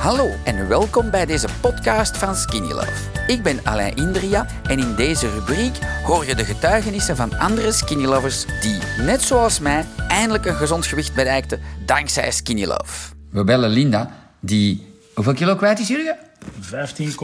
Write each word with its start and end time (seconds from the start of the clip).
Hallo 0.00 0.30
en 0.44 0.68
welkom 0.68 1.10
bij 1.10 1.26
deze 1.26 1.48
podcast 1.60 2.16
van 2.16 2.34
Skinny 2.34 2.72
Love. 2.72 3.10
Ik 3.26 3.42
ben 3.42 3.60
Alain 3.64 3.96
Indria 3.96 4.46
en 4.62 4.78
in 4.78 4.94
deze 4.94 5.30
rubriek 5.30 5.78
hoor 6.04 6.26
je 6.26 6.34
de 6.34 6.44
getuigenissen 6.44 7.16
van 7.16 7.38
andere 7.38 7.72
Skinny 7.72 8.04
Lovers 8.04 8.46
die, 8.60 8.78
net 8.98 9.22
zoals 9.22 9.58
mij, 9.58 9.84
eindelijk 10.08 10.44
een 10.44 10.54
gezond 10.54 10.86
gewicht 10.86 11.14
bereikten 11.14 11.60
dankzij 11.86 12.30
Skinny 12.30 12.64
Love. 12.64 13.14
We 13.30 13.44
bellen 13.44 13.70
Linda, 13.70 14.10
die... 14.38 14.94
Hoeveel 15.14 15.34
kilo 15.34 15.56
kwijt 15.56 15.78
is 15.78 15.88
jullie? 15.88 16.12
15, 16.60 17.14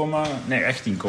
nee 0.47 0.67
18, 0.67 1.01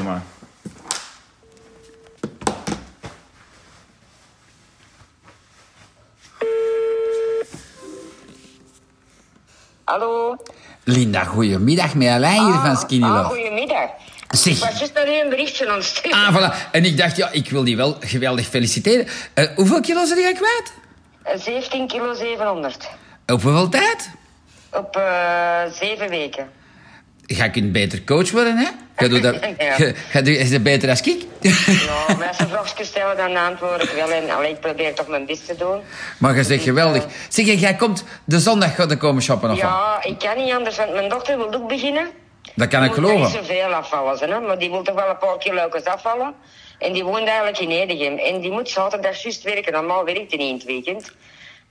Hallo. 9.84 10.36
Linda, 10.88 11.24
goedemiddag. 11.24 11.96
Met 11.96 12.08
Alain 12.08 12.46
hier 12.46 12.54
van 12.62 12.78
Skinny 12.78 13.06
Ah, 13.06 13.14
Love. 13.14 13.28
goedemiddag. 13.36 13.90
Zeg. 14.30 14.54
Ik 14.58 14.60
was 14.64 14.78
juist 14.80 14.94
naar 14.94 15.08
u 15.08 15.20
een 15.24 15.30
berichtje 15.30 15.70
aan 15.70 15.78
het. 15.78 16.02
Ah, 16.10 16.36
voilà. 16.36 16.72
En 16.72 16.86
ik 16.86 16.98
dacht, 16.98 17.18
ja, 17.18 17.30
ik 17.32 17.50
wil 17.50 17.64
die 17.64 17.78
wel 17.78 17.98
geweldig 18.00 18.46
feliciteren. 18.48 19.08
Eh, 19.34 19.46
hoeveel 19.56 19.82
kilo 19.82 20.06
zijn 20.06 20.20
jij 20.20 20.34
kwijt? 20.34 20.74
Eh, 21.24 21.40
17 21.40 21.88
kilo 21.88 22.14
700. 22.14 22.90
Op 23.26 23.42
hoeveel 23.42 23.70
tijd? 23.70 24.10
Op 24.72 24.96
eh 24.96 25.62
zeven 25.80 26.10
weken. 26.10 26.50
Jij 27.26 27.50
kunt 27.50 27.72
beter 27.72 28.04
coach 28.04 28.32
worden, 28.32 28.58
hè? 28.58 28.68
Jij 28.98 29.08
doet 29.08 29.22
dat... 29.24 29.36
Ja. 29.58 29.78
Jij- 29.78 29.96
jij 30.14 30.22
doet- 30.22 30.36
is 30.38 30.52
het 30.52 30.64
beter 30.64 30.90
als 30.90 31.02
ik? 31.02 31.26
Ja, 31.42 32.16
maar 32.18 32.28
als 32.28 32.38
ze 32.38 32.48
vraagjes 32.48 32.88
stellen, 32.88 33.18
dan 33.18 33.36
antwoord 33.36 33.84
ik 33.84 33.90
wel. 33.90 34.10
En 34.12 34.30
allee, 34.30 34.52
ik 34.52 34.60
probeer 34.60 34.94
toch 34.94 35.08
mijn 35.08 35.26
best 35.26 35.46
te 35.46 35.56
doen. 35.56 35.82
Maar 36.18 36.36
je 36.36 36.44
zegt 36.44 36.64
geweldig. 36.64 37.06
Zeg, 37.30 37.46
jij 37.60 37.76
komt 37.76 38.04
de 38.26 38.40
zondag 38.40 38.76
gaan 38.76 38.98
komen 38.98 39.22
shoppen 39.22 39.50
of 39.52 39.62
wat? 39.62 39.70
Ja, 39.70 40.04
ik 40.04 40.20
kan 40.20 40.38
niet 40.44 40.54
anders, 40.54 40.78
want 40.78 40.94
mijn 40.94 41.10
dochter 41.10 41.38
wil 41.38 41.54
ook 41.54 41.68
beginnen. 41.68 42.08
Dat 42.56 42.68
kan 42.68 42.84
ik 42.84 42.94
Die 42.94 43.02
moet 43.02 43.12
niet 43.12 43.20
geloven. 43.20 43.46
zoveel 43.46 43.74
afvallen, 43.74 44.30
hè, 44.32 44.40
maar 44.40 44.60
die 44.60 44.70
wil 44.70 44.82
toch 44.84 44.96
wel 44.96 45.10
een 45.10 45.18
paar 45.18 45.38
kilo's 45.38 45.84
afvallen. 45.84 46.34
En 46.80 46.94
die 46.94 47.04
woont 47.04 47.28
eigenlijk 47.28 47.60
in 47.60 47.70
Edegem. 47.72 48.18
En 48.18 48.42
die 48.42 48.52
moet 48.52 48.70
zaterdag 48.70 49.22
juist 49.24 49.44
werken. 49.44 49.74
Normaal 49.74 50.06
werkt 50.06 50.32
hij 50.32 50.38
niet 50.38 50.50
in 50.50 50.54
het 50.56 50.64
weekend. 50.64 51.12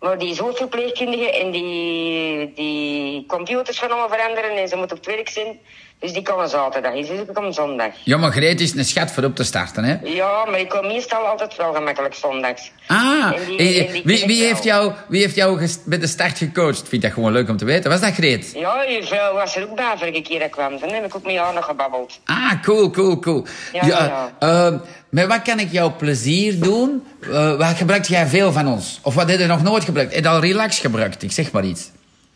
Maar 0.00 0.18
die 0.18 0.30
is 0.30 0.38
hoofdverpleegkundige 0.38 1.32
en 1.40 1.50
die, 1.50 2.52
die 2.54 3.24
computers 3.26 3.78
gaan 3.78 3.90
allemaal 3.90 4.08
veranderen 4.18 4.50
en 4.56 4.68
ze 4.68 4.76
moet 4.76 4.92
op 4.92 4.96
het 4.96 5.06
werk 5.06 5.28
zijn. 5.28 5.58
Dus 6.00 6.12
die 6.12 6.22
komen 6.22 6.48
zaterdag. 6.48 6.92
Dus 6.94 7.08
ik 7.08 7.34
kom 7.34 7.52
zondag. 7.52 7.88
Ja, 8.04 8.16
maar 8.16 8.30
Greet 8.30 8.60
is 8.60 8.74
een 8.74 8.84
schat 8.84 9.10
voor 9.10 9.24
op 9.24 9.34
te 9.36 9.44
starten, 9.44 9.84
hè? 9.84 9.96
Ja, 10.02 10.44
maar 10.44 10.58
ik 10.60 10.68
kom 10.68 10.86
meestal 10.86 11.26
altijd 11.26 11.56
wel 11.56 11.72
gemakkelijk 11.74 12.14
zondags. 12.14 12.70
Ah, 12.86 13.32
En 13.34 13.44
die- 13.46 13.58
eh, 13.58 13.86
en 13.86 13.92
die 13.92 14.02
wie, 14.04 14.26
wie, 14.26 14.44
heeft 14.44 14.64
jou, 14.64 14.92
wie 15.08 15.20
heeft 15.20 15.34
jou 15.34 15.68
bij 15.84 15.98
de 15.98 16.06
start 16.06 16.38
gecoacht? 16.38 16.88
Vind 16.88 17.02
dat 17.02 17.12
gewoon 17.12 17.32
leuk 17.32 17.48
om 17.48 17.56
te 17.56 17.64
weten. 17.64 17.90
Was 17.90 18.00
dat 18.00 18.12
Greet? 18.14 18.52
Ja, 18.54 18.82
je 18.82 19.02
vrouw 19.02 19.34
was 19.34 19.56
er 19.56 19.62
ook 19.70 19.76
bij 19.76 19.94
vorige 19.96 20.20
keer 20.22 20.38
dat 20.38 20.50
kwam. 20.50 20.78
Dan 20.78 20.88
heb 20.90 21.04
ik 21.04 21.14
ook 21.16 21.24
met 21.24 21.32
jou 21.32 21.54
nog 21.54 21.64
gebabbeld. 21.64 22.20
Ah, 22.24 22.62
cool, 22.62 22.90
cool, 22.90 23.18
cool. 23.18 23.46
Ja, 23.72 23.86
ja. 23.86 24.32
ehm, 24.38 24.78
met 25.16 25.26
wat 25.26 25.42
kan 25.42 25.58
ik 25.60 25.72
jou 25.72 25.90
plezier 25.90 26.60
doen? 26.60 27.06
Eh, 27.20 27.56
wat 27.56 27.76
gebruikt 27.76 28.08
jij 28.08 28.26
veel 28.26 28.52
van 28.52 28.68
ons? 28.68 29.00
Of 29.02 29.14
wat 29.14 29.30
heb 29.30 29.38
je 29.38 29.46
nog 29.46 29.62
nooit 29.62 29.84
gebruikt? 29.84 30.14
Heb 30.14 30.22
je 30.24 30.28
al 30.30 30.40
relax 30.40 30.78
gebruikt? 30.78 31.22
Ik 31.22 31.32
zeg 31.32 31.52
maar 31.52 31.64
iets. 31.64 31.90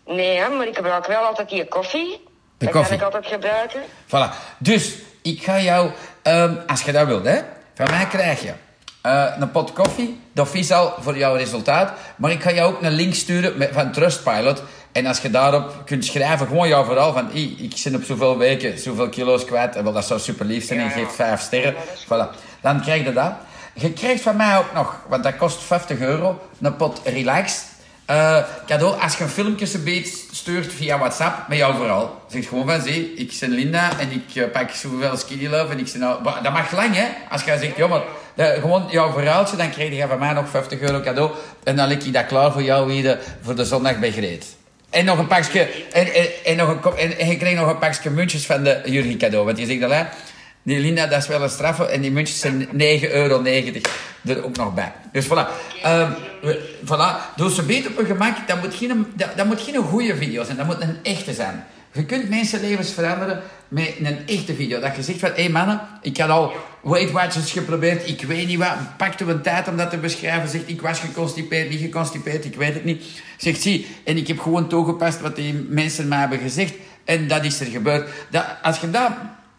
Nee, 0.07 0.49
maar 0.49 0.67
ik 0.67 0.77
gebruik 0.77 1.07
wel 1.07 1.23
altijd 1.23 1.49
die 1.49 1.65
koffie. 1.69 2.21
De 2.59 2.65
dat 2.65 2.75
koffie. 2.75 2.99
kan 2.99 3.09
ik 3.09 3.15
altijd 3.15 3.33
gebruiken. 3.33 3.81
Voilà. 4.07 4.35
Dus, 4.59 4.95
ik 5.23 5.43
ga 5.43 5.61
jou, 5.61 5.91
ehm, 6.23 6.55
als 6.67 6.83
je 6.83 6.93
dat 6.93 7.07
wilt, 7.07 7.25
hè, 7.25 7.39
van 7.75 7.91
mij 7.91 8.07
krijg 8.07 8.43
je 8.43 8.53
eh, 9.03 9.25
een 9.39 9.51
pot 9.51 9.73
koffie. 9.73 10.21
Dat 10.33 10.49
is 10.55 10.73
al 10.73 10.95
voor 11.01 11.17
jouw 11.17 11.35
resultaat. 11.35 11.93
Maar 12.17 12.31
ik 12.31 12.43
ga 12.43 12.53
jou 12.53 12.75
ook 12.75 12.83
een 12.83 12.93
link 12.93 13.15
sturen 13.15 13.59
met, 13.59 13.71
van 13.73 13.93
Trustpilot. 13.93 14.63
En 14.93 15.07
als 15.07 15.21
je 15.21 15.31
daarop 15.31 15.73
kunt 15.85 16.05
schrijven, 16.05 16.47
gewoon 16.47 16.69
jouw 16.69 16.85
verhaal 16.85 17.13
van... 17.13 17.31
"Ey, 17.33 17.55
ik 17.59 17.73
zit 17.77 17.95
op 17.95 18.03
zoveel 18.05 18.39
weken, 18.39 18.79
zoveel 18.79 19.09
kilo's 19.09 19.45
kwijt. 19.45 19.77
En 19.77 19.85
wel, 19.85 19.93
dat 19.93 20.05
zou 20.05 20.21
super 20.21 20.47
lief 20.47 20.67
zijn. 20.67 20.79
En 20.79 20.85
Ja, 20.85 20.91
ja. 20.91 20.97
geeft 20.97 21.15
vijf 21.15 21.41
sterren. 21.41 21.75
Voilà. 22.05 22.50
Dan 22.63 22.81
krijg 22.81 23.05
je 23.05 23.13
dat. 23.13 23.33
Je 23.75 23.93
krijgt 23.93 24.23
van 24.23 24.37
mij 24.37 24.59
ook 24.59 24.73
nog, 24.75 24.97
want 25.09 25.23
dat 25.23 25.37
kost 25.37 25.63
50 25.63 25.99
euro, 25.99 26.41
een 26.61 26.77
pot 26.77 27.01
relax. 27.05 27.63
Eh, 28.05 28.39
cadeau, 28.67 29.01
als 29.01 29.17
je 29.17 29.25
een 29.25 29.31
filmpje 29.31 29.67
stuurt 30.33 30.73
via 30.73 30.99
WhatsApp 30.99 31.49
met 31.49 31.59
jouw 31.59 31.75
verhaal. 31.75 32.21
Zeg 32.29 32.49
gewoon 32.49 32.67
van, 32.69 32.81
zie, 32.81 33.15
ik 33.15 33.37
ben 33.41 33.51
Linda 33.51 33.91
en 33.99 34.11
ik 34.11 34.35
eh, 34.35 34.51
pak 34.53 34.71
zoveel 34.71 35.17
skinny 35.17 35.47
love 35.47 35.73
en 35.73 35.79
ik 35.79 35.93
ben 35.93 36.01
nou... 36.01 36.23
Dat 36.43 36.53
mag 36.53 36.73
lang, 36.73 36.95
hè? 36.95 37.07
Als 37.31 37.45
je 37.45 37.59
zegt, 37.59 37.77
ja, 37.77 37.87
maar 37.87 38.01
dat- 38.35 38.55
gewoon 38.59 38.87
jouw 38.91 39.13
verhaaltje, 39.13 39.57
dan 39.57 39.71
krijg 39.71 39.97
je 39.97 40.07
van 40.07 40.19
mij 40.19 40.33
nog 40.33 40.49
50 40.49 40.81
euro 40.81 41.01
cadeau. 41.01 41.31
En 41.65 41.77
dan 41.77 41.89
leg 41.89 41.99
ik 41.99 42.13
dat 42.13 42.27
klaar 42.27 42.53
voor 42.53 42.63
jou 42.63 42.87
weer 42.87 43.19
voor 43.43 43.55
de 43.55 43.65
zondag 43.65 43.99
bij 43.99 44.13
Greet. 44.13 44.47
En 44.91 45.05
nog 45.05 45.19
een 45.19 45.27
pakje, 45.27 45.69
en, 45.93 46.07
en, 46.45 46.57
nog 46.57 46.69
een, 46.85 47.19
en, 47.19 47.29
je 47.29 47.37
krijgt 47.37 47.57
nog 47.61 47.69
een 47.71 47.79
pakje 47.79 48.11
muntjes 48.11 48.47
van 48.47 48.63
de 48.63 48.81
Jurgen 48.85 49.19
cadeau. 49.19 49.45
Want 49.45 49.59
je 49.59 49.67
zegt 49.67 49.83
al, 49.83 49.91
hè, 49.91 50.05
die 50.63 50.79
Linda, 50.79 51.07
dat 51.07 51.23
is 51.23 51.29
wel 51.29 51.43
een 51.43 51.51
straffe. 51.51 51.85
En 51.85 52.01
die 52.01 52.11
muntjes 52.11 52.41
zijn 52.41 52.67
9,90 52.67 52.71
euro 53.11 53.45
er 54.25 54.45
ook 54.45 54.57
nog 54.57 54.75
bij. 54.75 54.93
Dus 55.13 55.27
voilà. 55.27 55.49
Ehm, 55.83 56.13
voilà. 56.85 57.37
Doe 57.37 57.51
ze 57.51 57.63
beter 57.63 57.91
op 57.91 57.99
een 57.99 58.07
gemak. 58.07 58.49
Dat 58.49 58.61
moet 58.61 58.75
geen, 58.75 59.07
dat, 59.15 59.29
dat 59.37 59.47
moet 59.47 59.61
geen 59.61 59.77
goede 59.77 60.17
video 60.17 60.45
zijn. 60.45 60.57
Dat 60.57 60.67
moet 60.67 60.81
een 60.81 60.97
echte 61.03 61.35
zijn. 61.35 61.65
Je 61.93 62.05
kunt 62.05 62.29
mensenlevens 62.29 62.93
veranderen 62.93 63.43
met 63.69 63.95
een 64.03 64.27
echte 64.27 64.55
video. 64.55 64.81
Dat 64.81 64.97
je 64.97 65.03
zegt 65.03 65.19
van, 65.19 65.29
hé 65.29 65.43
hey 65.43 65.51
mannen, 65.51 65.81
ik 66.03 66.17
had 66.17 66.29
al 66.29 66.53
Weight 66.83 67.11
Watchers 67.11 67.53
geprobeerd. 67.53 68.09
Ik 68.09 68.23
weet 68.23 68.47
niet 68.47 68.59
wat. 68.59 68.97
Pakte 68.97 69.25
een 69.25 69.43
tijd 69.43 69.69
om 69.69 69.77
dat 69.77 69.91
te 69.91 69.99
beschrijven. 69.99 70.49
Zegt, 70.49 70.69
ik 70.69 70.81
was 70.81 70.99
geconstipeerd, 70.99 71.71
niet 71.71 71.81
geconstipeerd. 71.81 72.45
Ik 72.45 72.55
weet 72.55 72.75
het 72.75 72.85
niet. 72.85 73.05
Zegt, 73.37 73.63
zie, 73.63 73.87
en 74.05 74.17
ik 74.17 74.29
heb 74.29 74.39
gewoon 74.39 74.69
toegepast 74.69 75.21
wat 75.21 75.37
die 75.37 75.67
mensen 75.69 76.09
mij 76.09 76.19
hebben 76.19 76.39
gezegd. 76.39 76.75
En 77.05 77.29
dat 77.29 77.45
is 77.45 77.61
er 77.61 77.67
gebeurd. 77.67 78.09
Dat, 78.31 78.45
als 78.63 78.81
je 78.81 78.91
dat 78.91 79.11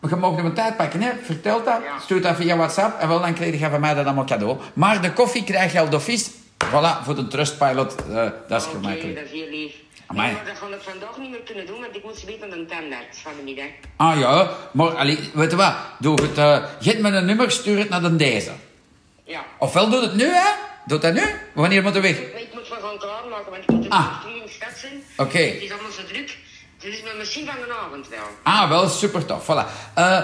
je 0.10 0.16
mag 0.16 0.38
een 0.38 0.54
tijd 0.54 0.78
pakken, 0.78 1.02
hè? 1.02 1.12
vertel 1.24 1.64
dat, 1.64 1.80
stuur 2.04 2.22
dat 2.22 2.36
via 2.36 2.56
WhatsApp 2.58 3.00
en 3.00 3.08
wel, 3.08 3.22
dan 3.22 3.34
krijg 3.34 3.60
je 3.60 3.70
van 3.70 3.80
mij 3.80 3.94
dat 3.94 4.06
allemaal 4.06 4.26
cadeau. 4.26 4.58
Maar 4.74 5.02
de 5.02 5.14
koffie 5.14 5.44
krijg 5.44 5.72
je 5.72 5.80
al 5.80 5.90
dofies. 5.90 6.30
Voilà, 6.66 7.04
voor 7.04 7.16
de 7.16 7.28
Trustpilot, 7.28 7.96
eh, 8.10 8.16
dat 8.48 8.62
is 8.62 8.68
Oké, 8.68 8.76
gemakkelijk. 8.76 9.16
dat 9.16 9.24
is 9.26 9.32
heel 9.32 9.50
lief. 9.50 9.74
Amai. 10.08 10.34
Maar 10.34 10.46
dat 10.46 10.58
gaan 10.58 10.70
we 10.70 10.78
vandaag 10.82 11.18
niet 11.18 11.30
meer 11.30 11.40
kunnen 11.40 11.66
doen, 11.66 11.80
want 11.80 11.96
ik 11.96 12.04
moet 12.04 12.18
ze 12.18 12.26
weten 12.26 12.44
aan 12.44 12.50
de 12.60 12.66
tandarts 12.66 13.20
van 13.20 13.32
de 13.38 13.44
middag. 13.44 13.66
Ah 13.96 14.20
ja, 14.20 14.50
maar 14.72 14.88
allee, 14.96 15.20
weet 15.34 15.52
je 15.52 15.58
wat, 15.58 15.74
doe 16.00 16.22
het, 16.22 16.38
eh 16.38 16.64
geef 16.80 16.98
me 17.00 17.10
een 17.10 17.26
nummer, 17.26 17.52
stuur 17.52 17.78
het 17.78 17.90
naar 17.90 18.02
de 18.02 18.16
deze. 18.16 18.52
Ja. 19.24 19.44
Ofwel 19.60 19.90
doe 19.90 20.02
het 20.02 20.14
nu, 20.16 20.26
hè? 20.26 20.50
Doe 20.86 21.00
dat 21.00 21.14
nu? 21.14 21.22
Wanneer 21.54 21.84
moet 21.84 21.94
je 21.94 22.00
weg? 22.00 22.18
Ik 22.20 22.48
moet 22.54 22.70
me 22.70 22.76
gaan 22.82 22.98
klaarmaken, 22.98 23.52
want 23.52 23.64
ik 23.64 23.70
moet 23.70 23.90
Ah. 23.90 24.24
in 24.36 24.42
de 24.46 24.50
stad 24.52 24.70
zijn. 24.76 25.04
Oké. 25.18 25.38
Het 25.38 25.62
is 25.62 25.72
allemaal 25.72 25.92
zo 25.92 26.04
druk. 26.08 26.38
Dus 26.82 27.02
met 27.04 27.18
misschien 27.18 27.46
van 27.46 27.56
de 27.68 27.74
avond 27.86 28.08
wel. 28.08 28.20
Ah, 28.44 28.70
wel, 28.70 28.88
super 28.90 29.26
tof. 29.26 29.44
Voilà. 29.46 29.94
Eh, 29.96 30.22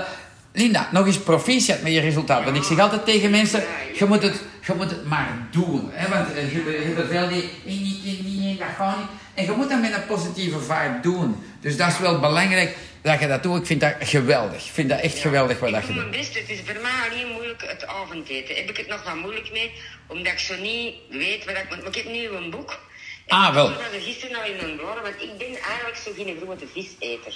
Linda, 0.53 0.90
nog 0.91 1.06
eens 1.06 1.19
proficiat 1.19 1.81
met 1.81 1.91
je 1.94 2.00
resultaat. 2.00 2.44
Want 2.44 2.57
ik 2.57 2.63
zeg 2.63 2.79
altijd 2.79 3.06
tegen 3.06 3.29
mensen, 3.31 3.63
je 3.94 4.06
moet 4.06 4.22
het, 4.23 4.41
je 4.66 4.73
moet 4.73 4.90
het 4.90 5.06
maar 5.06 5.47
doen. 5.51 5.90
Hè? 5.94 6.09
Want 6.09 6.34
eh, 6.34 6.51
je, 6.53 6.63
je 6.63 6.94
hebt 6.95 7.09
veel 7.09 7.28
die, 7.28 7.41
"Eh, 7.44 7.50
niet, 7.66 8.03
niet, 8.03 8.23
niet, 8.23 8.59
dat 8.59 8.68
gaat 8.78 8.97
niet. 8.97 9.07
En 9.34 9.45
je 9.45 9.51
moet 9.51 9.69
dat 9.69 9.81
met 9.81 9.94
een 9.94 10.06
positieve 10.06 10.59
vibe 10.59 11.00
doen. 11.01 11.44
Dus 11.62 11.78
dat 11.78 11.88
is 11.88 12.00
wel 12.00 12.19
belangrijk 12.19 12.75
dat 13.01 13.19
je 13.19 13.28
dat 13.28 13.44
doet. 13.44 13.59
Ik 13.59 13.66
vind 13.66 13.81
dat 13.81 13.94
geweldig. 14.00 14.66
Ik 14.66 14.72
vind 14.74 14.89
dat 14.89 15.00
echt 15.00 15.18
geweldig 15.18 15.59
wat 15.59 15.69
ik 15.69 15.75
dat 15.75 15.85
je 15.88 15.94
doe 15.94 16.01
doet. 16.01 16.09
mijn 16.09 16.22
best. 16.22 16.35
Het 16.39 16.50
is 16.50 16.59
voor 16.66 16.81
mij 16.81 17.09
alleen 17.09 17.28
moeilijk 17.34 17.63
het 17.68 17.88
avondeten. 17.88 18.56
Heb 18.56 18.69
ik 18.69 18.78
het 18.78 18.88
nog 18.88 19.03
wat 19.03 19.16
moeilijk 19.16 19.51
mee, 19.51 19.72
omdat 20.07 20.34
ik 20.34 20.39
zo 20.39 20.56
niet 20.62 20.94
weet 21.09 21.45
wat 21.45 21.56
ik 21.56 21.66
moet. 21.69 21.78
Maar 21.79 21.88
ik 21.88 21.95
heb 21.95 22.06
nu 22.13 22.28
een 22.28 22.50
boek. 22.50 22.79
Ah, 23.27 23.53
wel. 23.53 23.69
Ik 23.69 23.77
er 23.93 24.01
gisteren 24.01 24.35
nog 24.35 24.45
in 24.45 24.55
mijn 24.55 24.77
bladen, 24.77 25.03
want 25.03 25.15
ik 25.21 25.38
ben 25.38 25.47
eigenlijk 25.47 25.97
zo 26.05 26.11
geen 26.15 26.38
grote 26.41 26.67
viseter. 26.67 27.33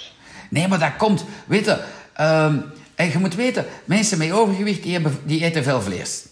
Nee, 0.50 0.68
maar 0.68 0.78
dat 0.78 0.96
komt. 0.96 1.24
Weet 1.46 1.64
je, 1.64 1.84
ehm, 2.12 2.58
en 2.94 3.10
je 3.10 3.18
moet 3.18 3.34
weten, 3.34 3.66
mensen 3.84 4.18
met 4.18 4.32
overgewicht 4.32 4.82
die, 4.82 4.92
hebben, 4.92 5.18
die 5.24 5.44
eten 5.44 5.62
veel 5.62 5.82
vlees. 5.82 6.24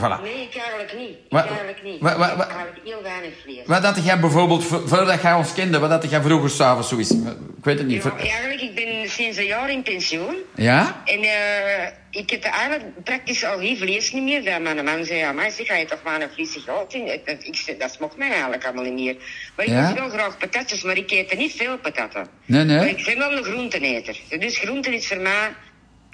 Voilà. 0.00 0.20
Nee, 0.22 0.42
ik 0.42 0.54
eigenlijk 0.56 0.94
niet. 0.98 1.16
Ik 1.28 1.32
eigenlijk 1.38 1.82
niet. 1.82 2.00
wat- 2.00 2.16
wat- 2.16 2.30
ik 2.30 2.36
wat- 2.36 2.46
eigenlijk 2.48 2.80
heel 2.84 3.02
weinig 3.02 3.32
vlees. 3.42 3.66
Wat 3.66 3.84
had 3.84 4.04
jij 4.04 4.20
bijvoorbeeld, 4.20 4.64
vo- 4.64 4.86
voordat 4.86 5.22
jij 5.22 5.32
ons 5.34 5.52
kende, 5.54 5.78
wat 5.78 5.90
had 5.90 6.10
jij 6.10 6.20
vroeger 6.22 6.50
s'avonds 6.50 6.88
zoiets? 6.88 7.10
Ik 7.10 7.64
weet 7.64 7.78
het 7.78 7.86
niet. 7.86 8.02
Ja, 8.02 8.16
eigenlijk, 8.18 8.60
ik 8.60 8.74
ben 8.74 9.08
sinds 9.10 9.36
een 9.38 9.44
jaar 9.46 9.70
in 9.70 9.82
pensioen. 9.82 10.34
Ja? 10.54 11.02
En 11.04 11.22
eh, 11.22 11.86
ik 12.10 12.30
heb 12.30 12.44
eigenlijk 12.44 13.04
praktisch 13.04 13.44
al 13.44 13.58
geen 13.58 13.76
vlees 13.76 14.12
niet 14.12 14.22
meer. 14.22 14.44
Dat 14.44 14.60
mijn 14.60 14.84
man 14.84 15.04
zei, 15.04 15.18
ja, 15.18 15.32
maar 15.32 15.50
zeg, 15.50 15.66
ga 15.66 15.74
je 15.74 15.84
toch 15.84 16.02
maar 16.04 16.20
een 16.22 16.28
vleesje 16.34 16.60
gehad 16.60 16.94
in? 16.94 17.12
Ik, 17.12 17.26
ik, 17.42 17.76
dat 17.78 17.92
smokt 17.92 18.16
mij 18.16 18.30
eigenlijk 18.30 18.64
allemaal 18.64 18.84
niet 18.84 18.94
meer. 18.94 19.16
Maar 19.56 19.66
ik 19.66 19.72
Ja? 19.72 19.90
eet 19.90 19.98
wel 19.98 20.08
graag 20.08 20.38
patatjes, 20.38 20.82
maar 20.82 20.96
ik 20.96 21.10
eet 21.10 21.30
er 21.30 21.36
niet 21.36 21.52
veel 21.52 21.78
patatten. 21.78 22.26
Nee, 22.44 22.64
nee. 22.64 22.76
Maar 22.76 22.88
ik 22.88 23.04
ben 23.04 23.18
wel 23.18 23.32
een 23.36 23.44
groenteneter. 23.44 24.16
Dus 24.38 24.58
groenten 24.58 24.92
is 24.92 25.06
voor 25.06 25.20
mij 25.20 25.48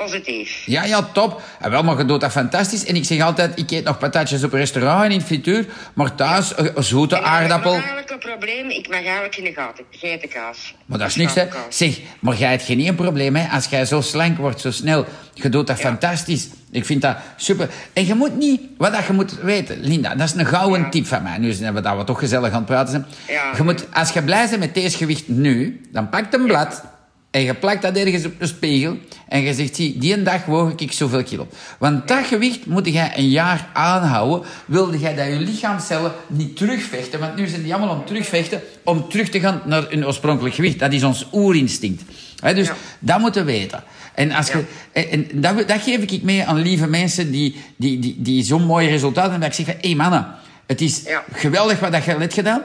positief. 0.04 0.62
Ja, 0.66 0.84
ja, 0.84 1.02
top. 1.12 1.42
En 1.60 1.70
wel, 1.70 1.82
maar 1.82 1.98
je 1.98 2.04
doet 2.04 2.20
dat 2.20 2.30
fantastisch. 2.30 2.84
En 2.84 2.96
ik 2.96 3.04
zeg 3.04 3.20
altijd, 3.20 3.58
ik 3.58 3.70
eet 3.70 3.84
nog 3.84 3.98
patatjes 3.98 4.44
op 4.44 4.52
restaurant 4.52 5.04
en 5.04 5.10
in 5.10 5.20
frituur. 5.20 5.66
Maar 5.94 6.14
thuis, 6.14 6.52
een 6.56 6.70
een 6.76 6.84
zoete 6.84 7.16
En 7.16 7.22
aardappel. 7.24 7.74
Ik 7.74 7.76
heb 7.76 7.86
eigenlijk 7.90 8.10
een 8.24 8.30
probleem. 8.30 8.70
Ik 8.70 8.88
mag 8.88 9.04
eigenlijk 9.04 9.34
geen 9.34 9.52
gaten, 9.52 9.84
geitenkaas. 9.90 10.74
Maar 10.86 10.98
dat 10.98 11.08
is 11.08 11.14
niks, 11.16 11.34
hè. 11.34 11.46
Zeg, 11.68 11.98
maar 12.20 12.36
jij 12.36 12.50
hebt 12.50 12.62
geen 12.62 12.94
probleem, 12.94 13.36
hè. 13.36 13.48
Als 13.48 13.66
jij 13.66 13.84
zo 13.84 14.00
slank 14.00 14.38
wordt, 14.38 14.60
zo 14.60 14.70
snel. 14.70 15.06
Je 15.34 15.48
doet 15.48 15.66
dat 15.66 15.78
fantastisch. 15.80 16.48
Ik 16.70 16.84
vind 16.84 17.02
dat 17.02 17.16
super. 17.36 17.68
En 17.92 18.06
je 18.06 18.14
moet 18.14 18.36
niet... 18.36 18.60
Wat 18.78 18.92
dat 18.92 19.04
je 19.06 19.12
moet 19.12 19.40
weten, 19.40 19.80
Linda, 19.80 20.14
dat 20.14 20.28
is 20.28 20.34
een 20.34 20.46
gouden 20.46 20.80
Ja. 20.80 20.88
tip 20.88 21.06
van 21.06 21.22
mij. 21.22 21.38
Nu 21.38 21.52
zijn 21.52 21.74
we 21.74 21.80
dat 21.80 21.96
we 21.96 22.04
toch 22.04 22.18
gezellig 22.18 22.50
aan 22.50 22.56
het 22.56 22.66
praten 22.66 22.90
zijn. 22.90 23.06
Ja. 23.28 23.52
Je 23.56 23.62
moet, 23.62 23.86
als 23.92 24.10
je 24.10 24.22
blij 24.22 24.48
bent 24.48 24.60
met 24.60 24.74
deze 24.74 24.96
gewicht 24.96 25.28
nu, 25.28 25.80
dan 25.92 26.08
pak 26.08 26.32
een 26.32 26.44
blad. 26.44 26.82
En 27.30 27.42
je 27.42 27.54
plakt 27.54 27.82
dat 27.82 27.96
ergens 27.96 28.24
op 28.24 28.32
een 28.38 28.48
spiegel. 28.48 28.96
En 29.28 29.40
je 29.40 29.54
zegt, 29.54 29.76
zie, 29.76 29.98
die 29.98 30.14
een 30.14 30.24
dag 30.24 30.44
woog 30.44 30.72
ik 30.76 30.92
zoveel 30.92 31.22
kilo. 31.22 31.46
Want 31.78 32.08
dat 32.08 32.24
gewicht 32.26 32.66
moet 32.66 32.86
jij 32.86 33.12
een 33.16 33.28
jaar 33.28 33.68
aanhouden. 33.72 34.48
Wilde 34.66 34.98
jij 34.98 35.14
dat 35.14 35.26
je 35.26 35.38
lichaamcellen 35.40 36.12
niet 36.26 36.56
terugvechten. 36.56 37.20
Want 37.20 37.36
nu 37.36 37.46
zijn 37.46 37.62
die 37.62 37.74
allemaal 37.74 37.94
om 37.94 38.04
terugvechten. 38.04 38.60
Om 38.84 39.08
terug 39.08 39.28
te 39.28 39.40
gaan 39.40 39.62
naar 39.64 39.86
hun 39.88 40.06
oorspronkelijk 40.06 40.54
gewicht. 40.54 40.78
Dat 40.78 40.92
is 40.92 41.02
ons 41.02 41.26
oerinstinct. 41.32 42.02
Dus 42.54 42.66
Ja. 42.66 42.74
dat 42.98 43.18
moeten 43.18 43.44
we 43.46 43.52
weten. 43.52 43.82
En, 44.14 44.32
als 44.32 44.46
je, 44.46 44.64
en 44.92 45.10
en 45.10 45.40
dat, 45.40 45.68
dat 45.68 45.80
geef 45.82 45.98
ik 46.02 46.22
mee 46.22 46.44
aan 46.44 46.58
lieve 46.58 46.86
mensen 46.86 47.30
die, 47.30 47.56
die, 47.76 47.98
die, 47.98 48.14
die 48.18 48.42
zo'n 48.44 48.64
mooi 48.66 48.88
resultaat 48.88 49.30
hebben. 49.30 49.40
Dat 49.50 49.58
ik 49.58 49.66
zeg 49.66 49.74
hé 49.74 49.88
hey 49.88 49.94
mannen, 49.96 50.26
het 50.66 50.80
is 50.80 51.02
Ja. 51.06 51.24
geweldig 51.32 51.80
wat 51.80 51.92
dat 51.92 52.04
je 52.04 52.10
hebt 52.10 52.34
gedaan. 52.34 52.62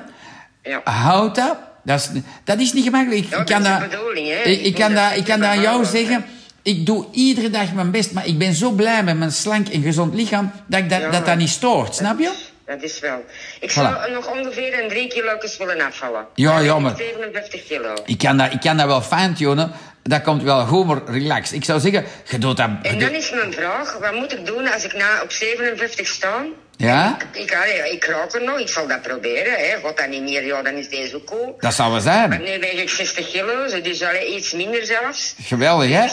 Ja. 0.63 0.81
Houd 0.83 1.35
dat. 1.35 1.57
Dat 1.85 1.99
is, 1.99 2.21
dat 2.43 2.59
is 2.59 2.73
niet 2.73 2.83
gemakkelijk. 2.83 3.25
Ik, 3.25 3.29
Ja, 3.31 3.39
ik 3.39 3.47
dat 3.47 3.61
kan 3.61 3.63
dat, 3.79 3.89
bedoeling, 3.89 4.27
hè. 4.27 4.41
ik, 4.49 4.75
kan 4.75 4.93
dat, 4.93 5.09
dat 5.09 5.17
ik 5.17 5.23
kan 5.25 5.39
dat 5.39 5.49
aan 5.49 5.61
jou 5.61 5.85
zeggen. 5.85 6.25
Ik 6.61 6.85
doe 6.85 7.05
iedere 7.11 7.49
dag 7.49 7.73
mijn 7.73 7.91
best, 7.91 8.11
maar 8.11 8.27
ik 8.27 8.37
ben 8.37 8.53
zo 8.53 8.71
blij 8.71 9.03
met 9.03 9.17
mijn 9.17 9.31
slank 9.31 9.67
en 9.67 9.81
gezond 9.81 10.13
lichaam 10.13 10.51
dat 10.67 10.79
ik 10.79 10.89
dat, 10.89 10.99
Ja. 11.01 11.09
dat, 11.11 11.25
dat 11.25 11.37
niet 11.37 11.49
stoort, 11.49 11.95
snap 11.95 12.19
je? 12.19 12.31
Dat 12.65 12.81
is 12.83 12.99
wel. 12.99 13.25
Ik 13.59 13.71
Voilà. 13.71 13.73
zou 13.73 14.11
nog 14.11 14.31
ongeveer 14.31 14.83
een 14.83 14.89
drie 14.89 15.07
kilo's 15.07 15.57
willen 15.57 15.81
afvallen. 15.81 16.25
Ja, 16.35 16.53
Dan 16.53 16.63
ja, 16.63 16.67
heb 16.67 16.77
ik 16.77 16.81
maar- 16.83 16.97
57 16.97 17.67
kilo. 17.67 17.93
Ik 18.05 18.17
kan 18.17 18.37
dat, 18.37 18.53
ik 18.53 18.59
kan 18.59 18.77
dat 18.77 18.85
wel 18.85 19.01
fine-tunen. 19.01 19.71
Dat 20.03 20.21
komt 20.21 20.43
wel 20.43 20.65
goed, 20.65 20.85
maar 20.85 21.01
relax. 21.05 21.51
Ik 21.51 21.63
zou 21.63 21.79
zeggen, 21.79 22.05
je 22.29 22.37
doet 22.37 22.57
dat... 22.57 22.69
En 22.81 22.99
dan 22.99 23.09
is 23.09 23.31
mijn 23.31 23.53
vraag, 23.53 23.97
wat 23.97 24.13
moet 24.13 24.31
ik 24.33 24.45
doen 24.45 24.71
als 24.73 24.83
ik 24.85 24.93
na 24.93 25.21
op 25.23 25.31
57 25.31 26.07
sta? 26.07 26.43
Ja? 26.77 27.17
Ik, 27.33 27.41
ik, 27.41 27.55
allee, 27.55 27.91
ik 27.91 28.05
raak 28.05 28.33
er 28.33 28.43
nog, 28.43 28.59
ik 28.59 28.67
zal 28.69 28.87
dat 28.87 29.01
proberen. 29.01 29.53
Hè. 29.53 29.75
Gaat 29.83 29.97
dat 29.97 30.07
niet 30.07 30.21
meer, 30.21 30.45
ja, 30.45 30.61
dan 30.61 30.73
is 30.73 30.89
deze 30.89 31.15
ook 31.15 31.25
cool. 31.25 31.55
Dat 31.59 31.73
zou 31.73 31.91
wel 31.91 32.03
Maar 32.03 32.13
zijn. 32.13 32.29
nu 32.43 32.59
weeg 32.59 32.81
ik 32.81 32.89
60 32.89 33.31
kilo, 33.31 33.81
dus 33.81 34.01
allee, 34.03 34.35
iets 34.35 34.53
minder 34.53 34.85
zelfs. 34.85 35.35
Geweldig, 35.41 35.89
hè? 35.89 36.05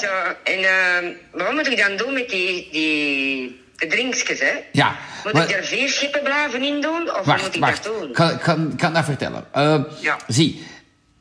En 0.45 0.59
uh, 0.61 1.11
wat 1.33 1.53
moet 1.53 1.67
ik 1.67 1.79
dan 1.87 1.97
doen 1.97 2.13
met 2.13 2.29
die, 2.29 2.69
die 2.73 3.62
drinkjes, 3.89 4.41
hè? 4.41 4.53
Ja. 4.73 4.97
Moet 5.25 5.33
maar- 5.33 5.43
ik 5.51 5.57
er 5.57 5.65
vier 5.65 5.89
schippen 5.89 6.23
blijven 6.23 6.63
in 6.63 6.81
doen, 6.81 7.11
of 7.19 7.25
Wacht, 7.27 7.43
moet 7.43 7.55
ik 7.55 7.61
wacht. 7.61 7.85
dat 7.85 7.93
doen? 8.01 8.09
Ik 8.09 8.15
kan, 8.15 8.39
kan, 8.39 8.77
kan 8.77 8.93
dat 8.93 9.05
vertellen. 9.05 9.45
Eh, 9.53 9.81
Ja. 10.01 10.17
Zie, 10.27 10.67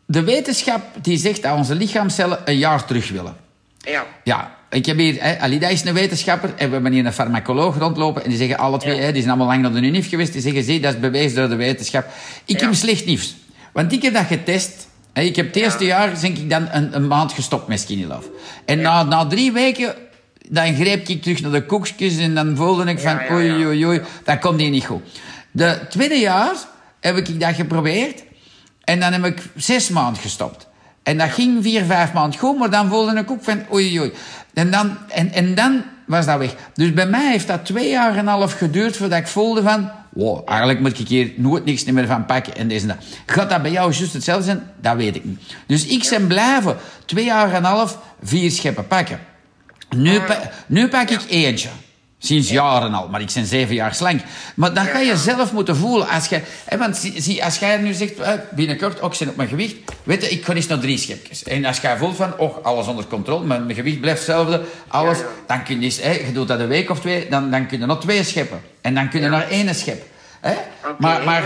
de 0.06 0.24
wetenschap 0.24 0.82
die 1.02 1.18
zegt 1.18 1.42
dat 1.42 1.56
onze 1.58 1.76
lichaamcellen 1.76 2.40
een 2.46 2.58
jaar 2.58 2.86
terug 2.86 3.10
willen. 3.10 3.36
Ja. 3.78 4.06
Ja, 4.24 4.56
ik 4.70 4.86
heb 4.86 4.98
hier... 4.98 5.16
Hè, 5.24 5.40
Alida 5.40 5.68
is 5.68 5.86
een 5.86 5.94
wetenschapper 5.94 6.50
en 6.56 6.68
we 6.68 6.74
hebben 6.74 6.92
hier 6.92 7.06
een 7.06 7.14
farmacoloog 7.14 7.78
rondlopen. 7.78 8.24
En 8.24 8.30
die 8.30 8.38
zeggen 8.38 8.58
alle 8.58 8.78
twee, 8.78 8.96
Ja. 8.96 9.02
hè, 9.02 9.12
die 9.12 9.22
zijn 9.22 9.34
allemaal 9.38 9.48
lang 9.58 9.62
naar 9.74 9.82
de 9.82 9.88
UNIF 9.88 10.10
geweest. 10.10 10.34
Die 10.34 10.42
zeggen, 10.42 10.64
zie, 10.64 10.80
dat 10.80 10.94
is 10.94 11.00
bewezen 11.00 11.36
door 11.38 11.50
de 11.50 11.56
wetenschap. 11.56 12.06
Ik 12.46 12.60
Ja. 12.60 12.66
heb 12.66 12.76
slecht 12.76 13.06
nieuws. 13.06 13.36
Want 13.74 13.92
ik 13.92 14.02
heb 14.02 14.14
dat 14.14 14.26
getest. 14.26 14.88
Hè, 15.14 15.22
ik 15.22 15.36
heb 15.36 15.46
het 15.48 15.56
eerste 15.56 15.86
jaar, 15.86 16.20
denk 16.20 16.38
ik, 16.38 16.50
dan 16.50 16.68
een, 16.72 16.96
een 16.96 17.08
maand 17.08 17.32
gestopt 17.34 17.68
met 17.68 17.80
Skinny 17.80 18.06
Love. 18.06 18.30
En 18.66 18.82
na, 18.82 19.04
na 19.04 19.28
drie 19.28 19.52
weken, 19.52 19.96
dan 20.50 20.76
greep 20.76 21.08
ik 21.08 21.22
terug 21.22 21.42
naar 21.42 21.52
de 21.52 21.66
koekjes. 21.66 22.18
En 22.18 22.36
dan 22.36 22.56
voelde 22.56 22.84
ik 22.86 23.00
van, 23.00 23.14
Ja, 23.14 23.34
oei, 23.34 23.66
oei, 23.66 23.86
oei, 23.86 24.02
dat 24.24 24.40
komt 24.40 24.60
hier 24.60 24.70
niet 24.70 24.86
goed. 24.86 25.02
De 25.52 25.80
tweede 25.90 26.20
jaar 26.20 26.54
heb 27.00 27.18
ik 27.18 27.40
dat 27.40 27.56
geprobeerd. 27.56 28.24
En 28.84 29.00
dan 29.00 29.14
heb 29.14 29.26
ik 29.26 29.42
zes 29.56 29.90
maanden 29.90 30.22
gestopt. 30.22 30.68
En 31.04 31.18
dat 31.18 31.30
ging 31.30 31.64
vier, 31.64 31.84
vijf 31.84 32.14
maanden 32.14 32.40
goed, 32.40 32.58
maar 32.58 32.70
dan 32.70 32.90
voelde 32.90 33.20
ik 33.20 33.32
ook 33.32 33.44
van 33.44 33.64
oei, 33.74 34.00
oei. 34.00 34.12
En 34.54 34.72
dan, 34.72 34.98
en, 35.08 35.32
en 35.32 35.56
dan 35.56 35.84
was 36.06 36.26
dat 36.26 36.38
weg. 36.38 36.56
Dus 36.74 36.94
bij 36.94 37.06
mij 37.06 37.32
heeft 37.32 37.48
dat 37.48 37.66
twee 37.66 37.90
jaar 37.90 38.12
en 38.12 38.18
een 38.18 38.28
half 38.28 38.54
geduurd 38.54 38.98
voordat 38.98 39.20
ik 39.20 39.28
voelde 39.28 39.62
van... 39.62 39.90
Wow, 40.10 40.50
eigenlijk 40.50 40.80
moet 40.80 41.00
ik 41.00 41.08
hier 41.08 41.32
nooit 41.36 41.66
niks 41.66 41.84
meer 41.84 42.08
van 42.08 42.26
pakken 42.26 42.56
en 42.56 42.68
deze 42.68 42.82
en 42.82 42.88
dat. 42.88 43.06
Gaat 43.26 43.50
dat 43.50 43.62
bij 43.62 43.72
jou 43.72 43.94
juist 43.94 44.14
hetzelfde 44.14 44.44
zijn? 44.44 44.64
Dat 44.82 44.96
weet 44.96 45.16
ik 45.16 45.26
niet. 45.26 45.42
Dus 45.66 45.86
ik 45.86 46.08
ben 46.10 46.28
blijven 46.28 46.78
twee 47.06 47.26
jaar 47.26 47.50
en 47.50 47.56
een 47.56 47.64
half 47.64 47.98
vier 48.24 48.52
scheppen 48.52 48.88
pakken. 48.88 49.20
Nu, 49.96 50.20
pa- 50.22 50.52
nu 50.68 50.88
pak 50.88 51.10
ik 51.10 51.22
eentje. 51.30 51.70
Sinds 52.24 52.50
jaren 52.50 52.94
al, 52.94 53.08
maar 53.08 53.22
ik 53.22 53.32
ben 53.34 53.46
zeven 53.46 53.76
jaar 53.76 53.96
slank. 53.96 54.22
Maar 54.56 54.74
dat 54.74 54.88
ga 54.88 55.00
je 55.00 55.18
zelf 55.18 55.52
moeten 55.52 55.76
voelen. 55.76 56.08
Als 56.08 56.28
je, 56.28 56.42
hè, 56.66 56.78
want 56.78 56.98
zie, 57.16 57.44
als 57.44 57.58
jij 57.60 57.78
nu 57.78 57.94
zegt, 57.94 58.14
binnenkort, 58.52 59.02
ook 59.02 59.16
zijn 59.16 59.30
op 59.30 59.36
mijn 59.36 59.50
gewicht. 59.50 59.76
Weet 60.04 60.22
je, 60.24 60.30
ik 60.30 60.46
ga 60.46 60.54
eens 60.54 60.68
naar 60.68 60.80
drie 60.80 60.98
schepjes. 60.98 61.44
En 61.44 61.66
als 61.66 61.80
jij 61.80 61.98
voelt 61.98 62.16
van, 62.16 62.38
oh, 62.38 62.66
alles 62.66 62.88
onder 62.88 63.06
controle, 63.06 63.46
mijn, 63.46 63.64
mijn 63.64 63.76
gewicht 63.76 64.00
blijft 64.00 64.20
hetzelfde, 64.20 64.62
alles. 64.88 65.18
Ja, 65.18 65.24
ja. 65.24 65.30
Dan 65.48 65.64
kun 65.64 65.80
je 65.80 65.86
eens, 65.86 66.02
hè, 66.02 66.12
je 66.12 66.32
doet 66.32 66.48
dat 66.48 66.60
een 66.60 66.68
week 66.68 66.90
of 66.90 67.00
twee, 67.00 67.28
dan, 67.30 67.52
dan 67.52 67.68
kun 67.68 67.80
je 67.80 67.86
nog 67.86 68.02
twee 68.02 68.24
scheppen. 68.24 68.62
En 68.82 68.94
dan 68.96 69.10
kun 69.10 69.22
je 69.22 69.30
naar 69.30 69.50
één 69.50 69.76
schep. 69.76 70.04
Hè? 70.42 70.54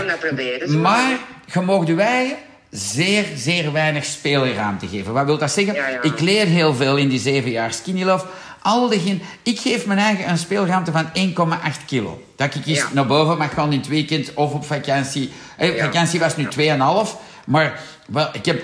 Dat 0.06 0.18
proberen, 0.18 0.68
zo. 0.68 0.78
maar 0.78 1.18
je 1.52 1.60
mag 1.60 1.86
je 1.86 2.36
zeer, 2.70 3.24
zeer 3.36 3.72
weinig 3.72 4.04
speelruimte 4.04 4.86
geven. 4.88 5.12
Wat 5.12 5.24
wil 5.24 5.38
dat 5.38 5.50
zeggen? 5.50 5.74
Ja, 5.74 5.88
ja. 5.88 6.02
Ik 6.02 6.20
leer 6.20 6.46
heel 6.46 6.74
veel 6.74 6.96
in 6.96 7.08
die 7.08 7.18
zeven 7.20 7.50
jaar 7.50 7.72
skinny 7.72 8.02
love. 8.04 8.26
Al 8.62 8.88
diegene, 8.88 9.18
ik 9.42 9.58
geef 9.60 9.86
mijn 9.86 9.98
eigen 9.98 10.28
een 10.28 10.38
speelruimte 10.38 10.92
van 10.92 11.08
1,8 11.14 11.84
kilo. 11.86 12.22
Dat 12.36 12.54
ik 12.54 12.66
eens 12.66 12.78
Ja. 12.78 12.88
naar 12.92 13.06
boven 13.06 13.38
mag 13.38 13.54
gaan 13.54 13.72
in 13.72 13.78
het 13.78 13.88
weekend 13.88 14.34
of 14.34 14.52
op 14.52 14.64
vakantie. 14.66 15.30
Eh. 15.56 15.82
Vakantie 15.82 16.20
was 16.20 16.36
nu 16.36 16.44
2,5. 16.48 17.16
Maar, 17.46 17.80
wel, 18.08 18.28
ik 18.32 18.44
heb, 18.44 18.62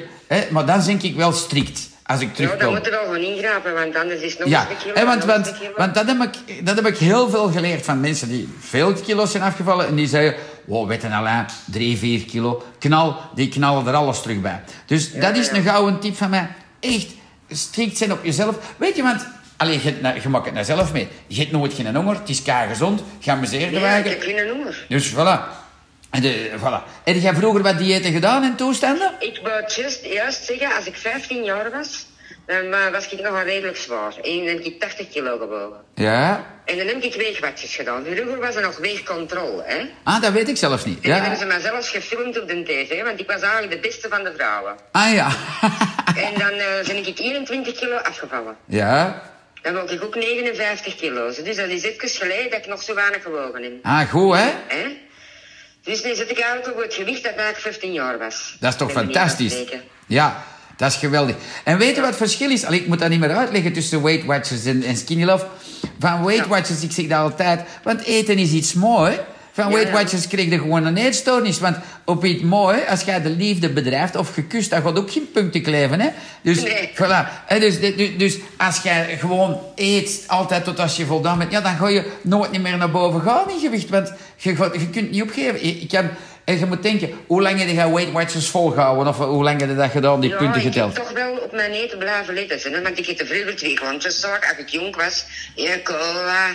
maar 0.51 0.67
dan 0.67 0.85
denk 0.85 1.03
ik 1.03 1.17
wel 1.17 1.33
strikt 1.33 1.91
als 2.07 2.21
ik 2.21 2.35
terugkom. 2.35 2.59
dan 2.61 2.71
moet 2.73 2.85
je 2.85 2.91
wel 2.91 3.03
gewoon 3.05 3.21
ingrijpen, 3.23 3.75
want 3.75 3.97
anders 3.97 4.21
is 4.21 4.31
het 4.31 4.39
nog 4.41 4.49
Ja, 4.49 4.67
een 4.71 4.77
kilo. 4.83 4.95
hè, 4.95 5.05
want, 5.05 5.25
want, 5.25 5.53
want 5.77 5.95
dat, 5.95 6.07
heb 6.07 6.23
ik, 6.47 6.67
dat 6.67 6.77
heb 6.77 6.87
ik 6.87 6.97
heel 6.99 7.31
veel 7.31 7.51
geleerd 7.51 7.85
van 7.85 8.01
mensen 8.01 8.29
die 8.29 8.49
veel 8.61 8.93
kilo's 8.93 9.31
zijn 9.31 9.43
afgevallen. 9.43 9.87
En 9.87 9.95
die 9.95 10.07
zeiden, 10.09 10.35
wow, 10.65 10.89
weet 10.89 11.03
je 11.03 11.09
Alain, 11.09 11.47
3, 11.65 11.97
4 11.99 12.25
kilo, 12.25 12.65
knal, 12.79 13.17
die 13.35 13.49
knallen 13.49 13.87
er 13.87 13.95
alles 13.95 14.23
terug 14.23 14.41
bij. 14.41 14.61
Dus 14.87 15.13
dat 15.13 15.37
is 15.37 15.47
ja. 15.47 15.55
een 15.55 15.63
gouden 15.63 16.01
tip 16.01 16.17
van 16.17 16.31
mij. 16.31 16.49
Echt 16.81 17.09
strikt 17.49 17.97
zijn 17.97 18.13
op 18.13 18.25
jezelf. 18.25 18.75
Weet 18.77 18.97
je, 18.97 19.03
want... 19.03 19.27
Allee, 19.57 19.81
je, 19.85 19.95
na- 20.01 20.15
je 20.23 20.29
maakt 20.29 20.45
het 20.45 20.55
naar 20.55 20.65
zelf 20.65 20.93
mee. 20.93 21.09
Je 21.27 21.41
hebt 21.41 21.53
nooit 21.53 21.75
geen 21.75 21.95
honger, 21.97 22.15
het 22.15 22.29
is 22.29 22.43
gezond, 22.69 23.03
je 23.19 23.31
amuseert 23.31 23.71
Nee, 23.71 23.81
ik 23.81 23.81
wagen. 23.81 24.11
heb 24.11 24.23
geen 24.23 24.47
noemer. 24.47 24.85
Dus 24.89 25.13
voilà. 25.13 25.61
En 26.11 26.21
de, 26.23 26.51
voilà. 26.59 27.03
Heb 27.05 27.17
jij 27.17 27.35
vroeger 27.35 27.63
wat 27.63 27.79
diëten 27.79 28.13
gedaan 28.13 28.43
en 28.43 28.57
toestanden? 28.57 29.13
Ik 29.19 29.41
wou 29.43 29.65
juist 30.15 30.45
zeggen, 30.45 30.77
als 30.77 30.85
ik 30.85 30.97
15 30.97 31.45
jaar 31.45 31.71
was, 31.71 32.07
dan 32.53 32.81
eh, 32.81 32.93
was 32.93 33.09
ik 33.09 33.21
nog 33.21 33.43
redelijk 33.43 33.77
zwaar. 33.77 34.15
En 34.23 34.37
dan 34.39 34.47
heb 34.47 34.59
ik 34.61 34.81
80 34.81 35.09
kilo 35.09 35.39
gewogen. 35.39 35.81
Ja. 35.95 36.47
En 36.65 36.77
dan 36.79 36.87
heb 36.87 37.03
ik 37.03 37.15
weegwatjes 37.15 37.75
gedaan. 37.77 38.05
Vroeger 38.05 38.39
was 38.41 38.55
er 38.55 38.63
nog 38.63 38.77
weegcontrole, 38.79 39.63
hè. 39.67 39.85
Ah, 40.05 40.23
dat 40.23 40.33
weet 40.33 40.49
ik 40.49 40.57
zelfs 40.57 40.85
niet. 40.85 41.01
En 41.05 41.11
dan 41.11 41.13
hebben 41.21 41.31
Ja. 41.31 41.39
ze 41.39 41.47
mij 41.47 41.61
zelfs 41.61 41.89
gefilmd 41.91 42.41
op 42.41 42.49
de 42.49 42.63
tv, 42.63 43.03
want 43.03 43.21
ik 43.21 43.27
was 43.27 43.41
eigenlijk 43.41 43.73
de 43.73 43.79
beste 43.89 44.09
van 44.09 44.25
de 44.25 44.33
vrouwen. 44.37 44.77
Ah 44.93 45.13
ja. 45.13 45.29
En 46.27 46.39
dan 46.39 46.51
eh 46.51 46.87
ben 46.87 46.97
ik 47.07 47.19
21 47.19 47.79
kilo 47.79 47.97
afgevallen. 47.97 48.57
ja. 48.67 49.23
Dan 49.63 49.75
woog 49.75 49.91
ik 49.91 50.05
ook 50.05 50.15
59 50.15 50.95
kilo's. 50.97 51.37
Dus 51.37 51.57
dat 51.57 51.69
is 51.69 51.83
even 51.83 52.09
geleden 52.09 52.51
dat 52.51 52.59
ik 52.59 52.67
nog 52.67 52.83
zo 52.83 52.95
weinig 52.95 53.23
gewogen 53.23 53.63
heb. 53.63 53.73
Ah, 53.83 54.01
goed 54.11 54.35
hè? 54.35 54.51
Hè? 54.67 54.97
Dus 55.83 56.03
nu 56.05 56.15
zit 56.15 56.31
ik 56.31 56.39
eigenlijk 56.39 56.77
op 56.77 56.83
het 56.83 56.95
gewicht 56.95 57.23
dat 57.23 57.33
ik 57.33 57.57
15 57.57 57.93
jaar 57.93 58.19
was. 58.19 58.57
Dat 58.61 58.73
is 58.73 58.79
toch 58.79 58.93
fantastisch? 58.93 59.57
Ja, 60.07 60.45
dat 60.77 60.91
is 60.91 60.97
geweldig. 60.97 61.37
En 61.65 61.79
weet 61.79 61.95
je 61.95 62.01
wat 62.01 62.11
het 62.11 62.19
verschil 62.19 62.51
is? 62.51 62.65
Allee, 62.65 62.81
ik 62.81 62.87
moet 62.87 62.99
dat 62.99 63.09
niet 63.09 63.21
meer 63.21 63.37
uitleggen 63.37 63.73
tussen 63.73 64.03
Weight 64.03 64.25
Watchers 64.25 64.65
en, 64.65 64.83
en 64.83 64.97
Skinny 64.97 65.25
Love. 65.25 65.47
Van 65.99 66.25
Weight. 66.25 66.47
Watchers, 66.47 66.83
ik 66.83 66.93
zeg 66.93 67.07
dat 67.07 67.19
altijd, 67.19 67.61
want 67.83 68.03
eten 68.03 68.39
is 68.39 68.51
iets 68.51 68.73
moois. 68.73 69.15
Van 69.55 69.69
Weight 69.73 69.89
ja. 69.89 69.95
Watchers 69.95 70.27
kreeg 70.27 70.51
je 70.51 70.59
gewoon 70.59 70.87
een 70.87 70.97
eetstoornis. 70.97 71.59
Want 71.59 71.77
op 72.05 72.25
iets 72.25 72.43
mooi, 72.43 72.79
als 72.89 73.03
jij 73.03 73.23
de 73.23 73.31
liefde 73.31 73.69
bedrijft 73.69 74.17
of 74.17 74.35
gekust, 74.35 74.71
dan 74.71 74.83
gaat 74.83 74.99
ook 74.99 75.11
geen 75.13 75.31
punten 75.33 75.63
kleven. 75.63 76.01
Hè? 76.01 76.09
Dus, 76.43 76.63
Nee. 76.63 76.91
voilà. 76.95 77.49
Dus, 77.59 77.81
dus, 77.81 78.11
dus 78.17 78.39
als 78.57 78.81
jij 78.83 79.19
gewoon 79.19 79.61
eet, 79.75 80.25
altijd 80.27 80.65
tot 80.65 80.81
als 80.81 80.97
je 80.97 81.07
voldaan 81.07 81.39
bent, 81.39 81.53
ja, 81.53 81.61
dan 81.61 81.77
ga 81.77 81.89
je 81.89 82.11
nooit 82.23 82.51
niet 82.51 82.63
meer 82.63 82.77
naar 82.77 82.91
boven 82.91 83.21
gaan 83.21 83.51
in 83.51 83.61
gewicht. 83.61 83.89
Want 83.89 84.13
je, 84.37 84.51
je 84.73 84.89
kunt 84.91 85.11
niet 85.11 85.23
opgeven. 85.23 85.65
Ik, 85.65 85.83
ik 85.83 85.91
heb, 85.91 86.13
en 86.45 86.59
je 86.59 86.67
moet 86.67 86.83
denken, 86.83 87.11
hoe 87.27 87.43
lang 87.43 87.59
heb 87.59 87.69
je 87.69 87.93
Weight 87.93 88.13
Watchers 88.13 88.49
volgehouden? 88.49 89.07
Of 89.07 89.19
hoe 89.19 89.43
lang 89.43 89.61
heb 89.61 89.69
je 89.69 89.75
dat 89.75 89.91
gedaan, 89.91 90.21
die 90.21 90.31
Ja, 90.31 90.37
punten 90.37 90.61
ik 90.61 90.67
geteld? 90.67 90.97
heb 90.97 91.05
toch 91.05 91.13
wel 91.13 91.37
op 91.37 91.53
mijn 91.53 91.73
eten 91.73 91.99
blijven 91.99 92.35
letten. 92.35 92.73
Hè? 92.73 92.83
Want 92.83 92.99
ik 92.99 93.23
vroeger 93.25 93.57
twee 93.57 93.75
klontjes 93.75 94.21
zaak 94.21 94.49
als 94.49 94.59
ik 94.59 94.69
jong 94.69 94.97
was. 94.97 95.25
Ja, 95.55 95.75
cola. 95.85 96.47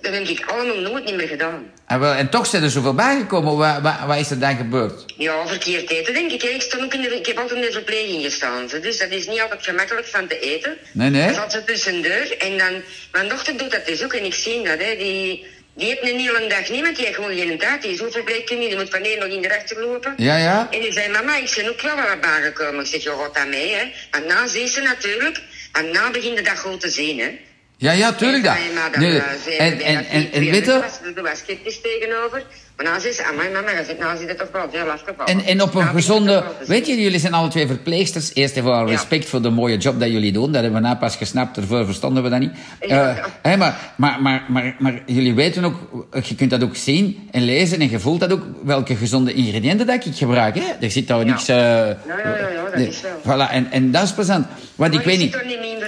Dat 0.00 0.14
heb 0.14 0.28
ik 0.28 0.44
allemaal 0.46 0.90
nooit 0.90 1.04
niet 1.04 1.16
meer 1.16 1.28
gedaan. 1.28 1.70
En, 1.86 2.00
wel, 2.00 2.12
en 2.12 2.28
toch 2.30 2.46
zijn 2.46 2.62
er 2.62 2.70
zoveel 2.70 2.94
bijgekomen. 2.94 3.56
Wat, 3.56 3.80
wat, 3.82 3.94
wat 4.06 4.18
is 4.18 4.30
er 4.30 4.38
dan 4.38 4.56
gebeurd? 4.56 5.04
Ja, 5.16 5.46
verkeerd 5.46 5.90
eten, 5.90 6.14
denk 6.14 6.30
ik. 6.32 6.42
Ik, 6.42 6.62
sta 6.62 6.78
ook 6.84 6.94
in 6.94 7.00
de, 7.02 7.16
ik 7.16 7.26
heb 7.26 7.38
altijd 7.38 7.60
in 7.60 7.66
de 7.66 7.72
verpleging 7.72 8.22
gestaan. 8.22 8.66
Dus 8.80 8.98
dat 8.98 9.10
is 9.10 9.26
niet 9.26 9.40
altijd 9.40 9.64
gemakkelijk 9.64 10.06
van 10.06 10.26
te 10.26 10.38
eten. 10.38 10.76
Nee, 10.92 11.10
nee. 11.10 11.22
Dat 11.22 11.30
is 11.30 11.38
altijd 11.38 11.66
tussendoor. 11.66 12.34
En 12.38 12.58
dan, 12.58 12.82
mijn 13.12 13.28
dochter 13.28 13.56
doet 13.56 13.70
dat 13.70 13.86
dus 13.86 14.04
ook 14.04 14.12
en 14.12 14.24
ik 14.24 14.34
zie 14.34 14.62
dat. 14.62 14.78
Hè. 14.78 14.96
Die, 14.96 15.46
die 15.76 15.90
eet 15.90 16.02
een 16.02 16.18
hele 16.18 16.46
dag 16.48 16.68
niet, 16.70 16.82
want 16.82 16.96
die 16.96 17.04
heeft 17.04 17.16
gewoon 17.16 17.36
geen 17.36 17.58
tijd. 17.58 17.82
Die 17.82 17.90
is 17.90 18.02
verpleegkundige, 18.10 18.68
die 18.68 18.78
moet 18.78 18.90
van 18.90 19.00
nog 19.00 19.28
in 19.28 19.42
de 19.42 19.48
rechter 19.48 19.80
lopen. 19.80 20.14
Ja, 20.16 20.36
ja. 20.36 20.68
En 20.70 20.80
die 20.80 20.92
zei, 20.92 21.08
mama, 21.08 21.36
ik 21.36 21.52
ben 21.56 21.68
ook 21.68 21.80
wel 21.80 21.96
wat 21.96 22.20
bijgekomen. 22.20 22.80
Ik 22.80 22.86
zeg, 22.90 23.02
je 23.02 23.10
gaat 23.10 23.34
dat 23.34 23.48
mee, 23.48 23.74
hè. 23.74 23.92
Want 24.10 24.26
na 24.26 24.46
zie 24.46 24.68
ze 24.68 24.80
natuurlijk, 24.80 25.40
en 25.72 25.90
na 25.90 26.10
begint 26.10 26.36
de 26.36 26.42
dag 26.42 26.60
goed 26.60 26.80
te 26.80 26.90
zien, 26.90 27.18
hè. 27.18 27.38
Ja, 27.76 27.92
ja, 27.92 28.12
tuurlijk 28.12 28.44
dat. 28.44 28.56
En, 28.56 28.74
maar 28.74 28.92
dan, 28.92 29.00
Nee, 29.00 29.18
eh, 29.18 29.24
zei 29.44 29.56
en, 29.56 29.76
hij 29.76 29.84
en, 29.84 29.94
dat 29.94 30.04
en, 30.04 30.04
hij 30.04 30.04
en 30.04 30.30
twee 30.30 30.30
weet 30.30 30.32
je, 30.32 30.40
minuten 30.40 30.80
was, 30.80 30.98
er 31.16 31.22
was 31.22 31.38
sceptisch 31.38 31.80
tegenover. 31.80 32.42
Maar 32.76 32.86
nou 32.86 33.00
zei 33.00 33.12
ze, 33.12 33.24
amai 33.24 33.50
mama, 33.52 33.84
zit, 33.84 33.98
nou 33.98 34.18
zit 34.18 34.28
het 34.28 34.38
toch 34.38 34.48
wel 34.52 34.66
veel. 34.70 35.24
En, 35.24 35.44
en 35.44 35.62
op 35.62 35.74
een 35.74 35.80
Nou, 35.80 35.94
gezonde... 35.94 36.44
Weet 36.66 36.86
je, 36.86 37.00
jullie 37.02 37.18
zijn 37.18 37.32
alle 37.32 37.48
twee 37.48 37.66
verpleegsters. 37.66 38.30
Eerst 38.34 38.56
en 38.56 38.62
vooral 38.62 38.84
Ja. 38.86 38.90
respect 38.90 39.28
voor 39.28 39.42
de 39.42 39.50
mooie 39.50 39.76
job 39.76 40.00
dat 40.00 40.10
jullie 40.10 40.32
doen. 40.32 40.52
Dat 40.52 40.62
hebben 40.62 40.82
we 40.82 40.86
na 40.88 40.94
pas 40.94 41.16
gesnapt. 41.16 41.56
Ervoor 41.56 41.84
verstonden 41.84 42.22
we 42.22 42.28
dat 42.28 42.38
niet. 42.40 42.50
Ja. 42.80 43.08
Eh, 43.16 43.24
hè, 43.42 43.56
maar, 43.56 43.92
maar, 43.96 44.22
maar, 44.22 44.44
maar, 44.48 44.76
maar 44.78 45.02
jullie 45.06 45.34
weten 45.34 45.64
ook... 45.64 45.76
Je 46.22 46.34
kunt 46.34 46.50
dat 46.50 46.62
ook 46.62 46.76
zien 46.76 47.28
en 47.30 47.42
lezen. 47.42 47.80
En 47.80 47.90
je 47.90 48.00
voelt 48.00 48.20
dat 48.20 48.32
ook. 48.32 48.42
Welke 48.64 48.96
gezonde 48.96 49.32
ingrediënten 49.32 49.86
dat 49.86 50.06
ik 50.06 50.14
gebruik. 50.16 50.54
Hè? 50.54 50.64
Er 50.80 50.90
zit 50.90 51.08
daar 51.08 51.24
niks... 51.24 51.46
ja, 51.46 51.56
ja, 51.56 51.96
ja, 52.06 52.64
dat 52.70 52.80
is 52.80 53.00
wel. 53.00 53.36
Voilà, 53.36 53.50
en, 53.50 53.70
en 53.70 53.90
dat 53.90 54.02
is 54.02 54.12
plezant. 54.12 54.46
Want 54.74 54.94
ik 54.94 55.00
weet 55.00 55.18
niet... 55.18 55.36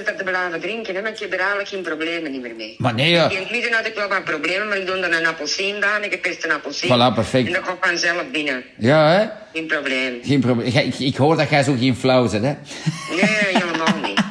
dat 0.07 0.19
te 0.19 0.25
blijven 0.25 0.61
drinken, 0.61 0.95
hè, 0.95 1.03
want 1.03 1.19
je 1.19 1.23
hebt 1.25 1.35
er 1.35 1.41
eigenlijk 1.41 1.69
geen 1.69 1.83
problemen 1.83 2.31
niet 2.31 2.43
meer 2.43 2.55
mee. 2.57 2.75
Maar 2.79 2.95
nee, 2.95 3.11
ja. 3.11 3.31
In 3.31 3.37
het 3.39 3.51
midden 3.51 3.73
had 3.73 3.87
ik 3.87 3.95
wel 3.95 4.09
wat 4.09 4.25
problemen, 4.25 4.69
maar 4.69 4.77
ik 4.79 4.87
doe 4.87 4.97
er 4.97 5.19
een 5.21 5.27
appelsien 5.27 5.85
aan, 5.85 6.03
ik 6.05 6.23
pest 6.23 6.45
een 6.45 6.53
appelsien. 6.53 6.89
Voilà, 6.91 7.15
perfect. 7.15 7.47
En 7.47 7.53
dat 7.53 7.63
komt 7.63 7.79
vanzelf 7.81 8.23
binnen. 8.33 8.65
Ja, 8.79 9.11
hè? 9.11 9.27
Geen 9.53 9.67
probleem. 9.67 10.21
Geen 10.25 10.41
probleem. 10.41 10.67
Ik, 10.75 10.99
ik 10.99 11.17
hoor 11.17 11.37
dat 11.37 11.51
jij 11.51 11.63
zo 11.63 11.75
geen 11.79 11.97
flauw 11.97 12.27
zit, 12.29 12.43
hè? 12.43 12.55
Nee, 13.11 13.31
helemaal 13.53 13.95
niet. 14.03 14.21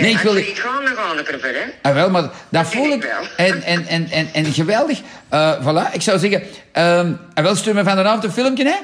Nee, 0.00 0.10
ik 0.10 0.18
wil- 0.18 0.32
Als 0.36 0.46
je 0.46 0.54
gaan, 0.54 0.84
dan 0.84 0.94
gaan 0.96 1.18
ik 1.18 1.28
ervoor, 1.28 1.48
hè. 1.48 1.64
Ah, 1.82 1.94
wel, 1.94 2.10
maar 2.10 2.30
dat 2.48 2.66
voel 2.66 2.82
ken 2.82 2.92
ik. 2.92 3.02
wel. 3.02 3.46
En, 3.46 3.62
en, 3.62 3.86
en, 3.86 4.08
en, 4.10 4.28
en 4.32 4.44
geweldig. 4.52 5.00
Eh 5.28 5.52
voilà, 5.66 5.92
ik 5.92 6.02
zou 6.02 6.18
zeggen... 6.18 6.42
ehm 6.72 7.12
en 7.34 7.42
wel, 7.42 7.54
stuur 7.56 7.74
me 7.74 7.84
vanavond 7.84 8.24
een 8.24 8.32
filmpje, 8.32 8.64
hè? 8.64 8.74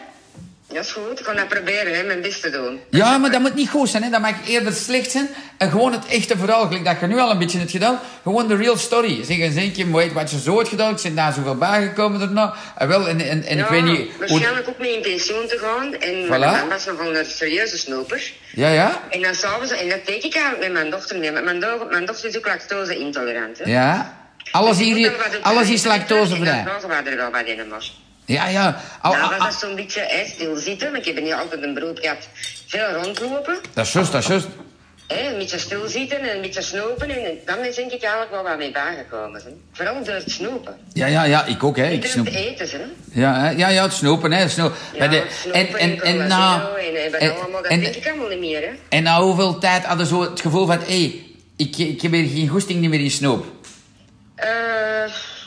Dat 0.73 0.85
is 0.85 0.93
goed, 0.93 1.19
ik 1.19 1.25
kan 1.25 1.37
dat 1.37 1.49
proberen, 1.49 1.95
hè, 1.95 2.03
mijn 2.03 2.21
best 2.21 2.43
te 2.43 2.51
doen. 2.51 2.81
Ja, 2.91 3.19
maar 3.19 3.31
dat 3.31 3.41
moet 3.41 3.55
niet 3.55 3.69
goed 3.69 3.89
zijn, 3.89 4.03
hè. 4.03 4.11
Dat 4.11 4.21
mag 4.21 4.35
eerder 4.47 4.73
slecht 4.73 5.11
zijn. 5.11 5.29
En 5.59 5.71
gewoon 5.71 5.93
het 5.93 6.07
echte 6.07 6.37
verhaal, 6.37 6.67
gelijk 6.67 6.85
dat 6.85 7.01
je 7.01 7.07
nu 7.07 7.19
al 7.19 7.31
een 7.31 7.39
beetje 7.39 7.59
hebt 7.59 7.71
gedaan. 7.71 7.99
Gewoon 8.23 8.49
de 8.49 8.57
real 8.57 8.77
story. 8.77 9.25
Zeg 9.25 9.39
eens 9.39 9.55
een 9.55 9.73
keer, 9.73 9.93
weet 9.93 10.13
wat 10.13 10.31
je 10.31 10.39
zo 10.41 10.57
hebt 10.57 10.69
gedaan. 10.69 10.95
Ik 10.97 11.03
ben 11.03 11.15
daar 11.15 11.33
zoveel 11.33 11.57
bijgekomen 11.57 12.19
daarna. 12.19 12.55
En 12.77 12.89
wel, 12.89 13.09
en, 13.09 13.21
en, 13.21 13.45
en 13.45 13.57
ja, 13.57 13.65
ik 13.65 13.71
weet 13.71 13.83
niet... 13.85 13.99
Hoe... 13.99 14.09
waarschijnlijk 14.19 14.69
ook 14.69 14.79
mee 14.79 14.97
in 14.97 15.03
pensioen 15.03 15.47
te 15.49 15.59
gaan. 15.59 15.95
En 15.95 16.25
Voilà. 16.25 16.29
mijn 16.29 16.41
man 16.41 16.69
was 16.69 16.85
nogal 16.85 17.17
een 17.17 17.25
serieuze 17.27 17.79
snoper. 17.79 18.33
Ja, 18.55 18.69
ja? 18.69 19.01
En 19.11 19.23
dan 19.23 19.35
s'avonds, 19.35 19.73
en 19.73 19.89
dat 19.89 20.07
deed 20.07 20.25
ik 20.25 20.35
eigenlijk 20.35 20.63
met 20.65 20.73
mijn 20.73 20.91
dochter 20.91 21.19
mee. 21.19 21.33
Met 21.33 21.45
mijn, 21.45 21.61
do 21.61 21.87
mijn 21.91 22.07
dochter 22.07 22.29
is 22.29 22.37
ook 22.37 22.47
lactose-intolerant, 22.47 23.59
hè. 23.59 23.71
Ja. 23.71 24.21
Alles, 24.51 24.77
Dus 24.77 24.87
hier, 24.87 25.13
alles 25.43 25.71
is 25.71 25.85
lactosevrij. 25.85 26.59
En 26.59 26.65
dan 26.81 27.05
we 27.05 27.11
er 27.11 27.17
wel 27.17 27.31
wat 27.31 27.45
in, 27.47 27.69
maar. 27.69 27.91
Ja, 28.33 28.47
ja. 28.49 28.81
Al, 29.01 29.13
Nou, 29.13 29.39
dat 29.39 29.55
zo'n 29.55 29.75
beetje 29.75 30.01
hè, 30.09 30.25
stilzitten, 30.27 30.95
ik 30.95 31.05
heb 31.05 31.21
niet 31.21 31.33
altijd 31.33 31.63
een 31.63 31.75
beroep 31.75 31.99
gehad. 31.99 32.29
Veel 32.67 32.91
rondlopen, 33.03 33.59
dat 33.75 33.87
is 33.87 33.93
juist, 33.93 34.13
dat 34.13 34.21
is 34.23 34.27
juist. 34.29 34.47
hè, 35.07 35.31
een 35.33 35.39
beetje 35.39 35.59
stilzitten 35.59 36.21
en 36.21 36.35
een 36.35 36.41
beetje 36.41 36.63
snopen. 36.63 37.11
En 37.11 37.39
dan 37.45 37.59
is 37.65 37.75
denk 37.75 37.91
ik 37.93 38.03
eigenlijk 38.03 38.31
wel 38.33 38.43
wat 38.43 38.57
mee 38.59 38.71
bijgekomen. 38.73 39.43
Hè. 39.45 39.51
Vooral 39.73 40.05
door 40.05 40.15
het 40.15 40.31
snopen. 40.31 40.77
Ja, 40.93 41.07
ja, 41.07 41.25
ja, 41.25 41.45
ik 41.45 41.65
ook, 41.65 41.77
hè. 41.77 41.89
Ik 41.89 42.03
door 42.03 42.11
snoep. 42.11 42.25
het 42.27 42.35
eten, 42.35 42.69
hè. 42.71 42.85
Ja, 43.21 43.41
hè. 43.41 43.51
ja, 43.51 43.69
ja, 43.69 43.83
het 43.83 43.93
snoepen, 43.93 44.33
hè. 44.33 44.49
Snoep. 44.49 44.73
Ja, 44.93 44.99
Bij 44.99 45.09
de- 45.09 45.17
het 45.17 45.33
snopen 45.33 45.61
en, 45.61 45.79
en, 45.79 46.01
en, 46.03 46.17
collagen 46.19 46.77
en, 46.79 47.13
en, 47.13 47.21
en, 47.21 47.35
allemaal, 47.41 47.63
dat 47.63 47.71
en, 47.71 47.81
denk 47.81 47.95
ik 47.95 48.07
allemaal 48.09 48.29
niet 48.29 48.39
meer, 48.39 48.61
hè. 48.61 48.71
en 48.89 49.03
na 49.03 49.21
hoeveel 49.23 49.59
tijd 49.59 49.85
hadden 49.85 50.07
zo 50.07 50.21
het 50.21 50.41
gevoel 50.41 50.67
van... 50.67 50.79
Hé, 50.79 50.85
hey, 50.87 51.23
ik, 51.57 51.77
ik 51.77 52.03
heb 52.03 52.13
hier 52.13 52.29
geen 52.29 52.49
goesting 52.49 52.81
niet 52.81 52.91
meer 52.91 53.01
in 53.01 53.11
snoep. 53.11 53.47
Eh, 54.35 54.49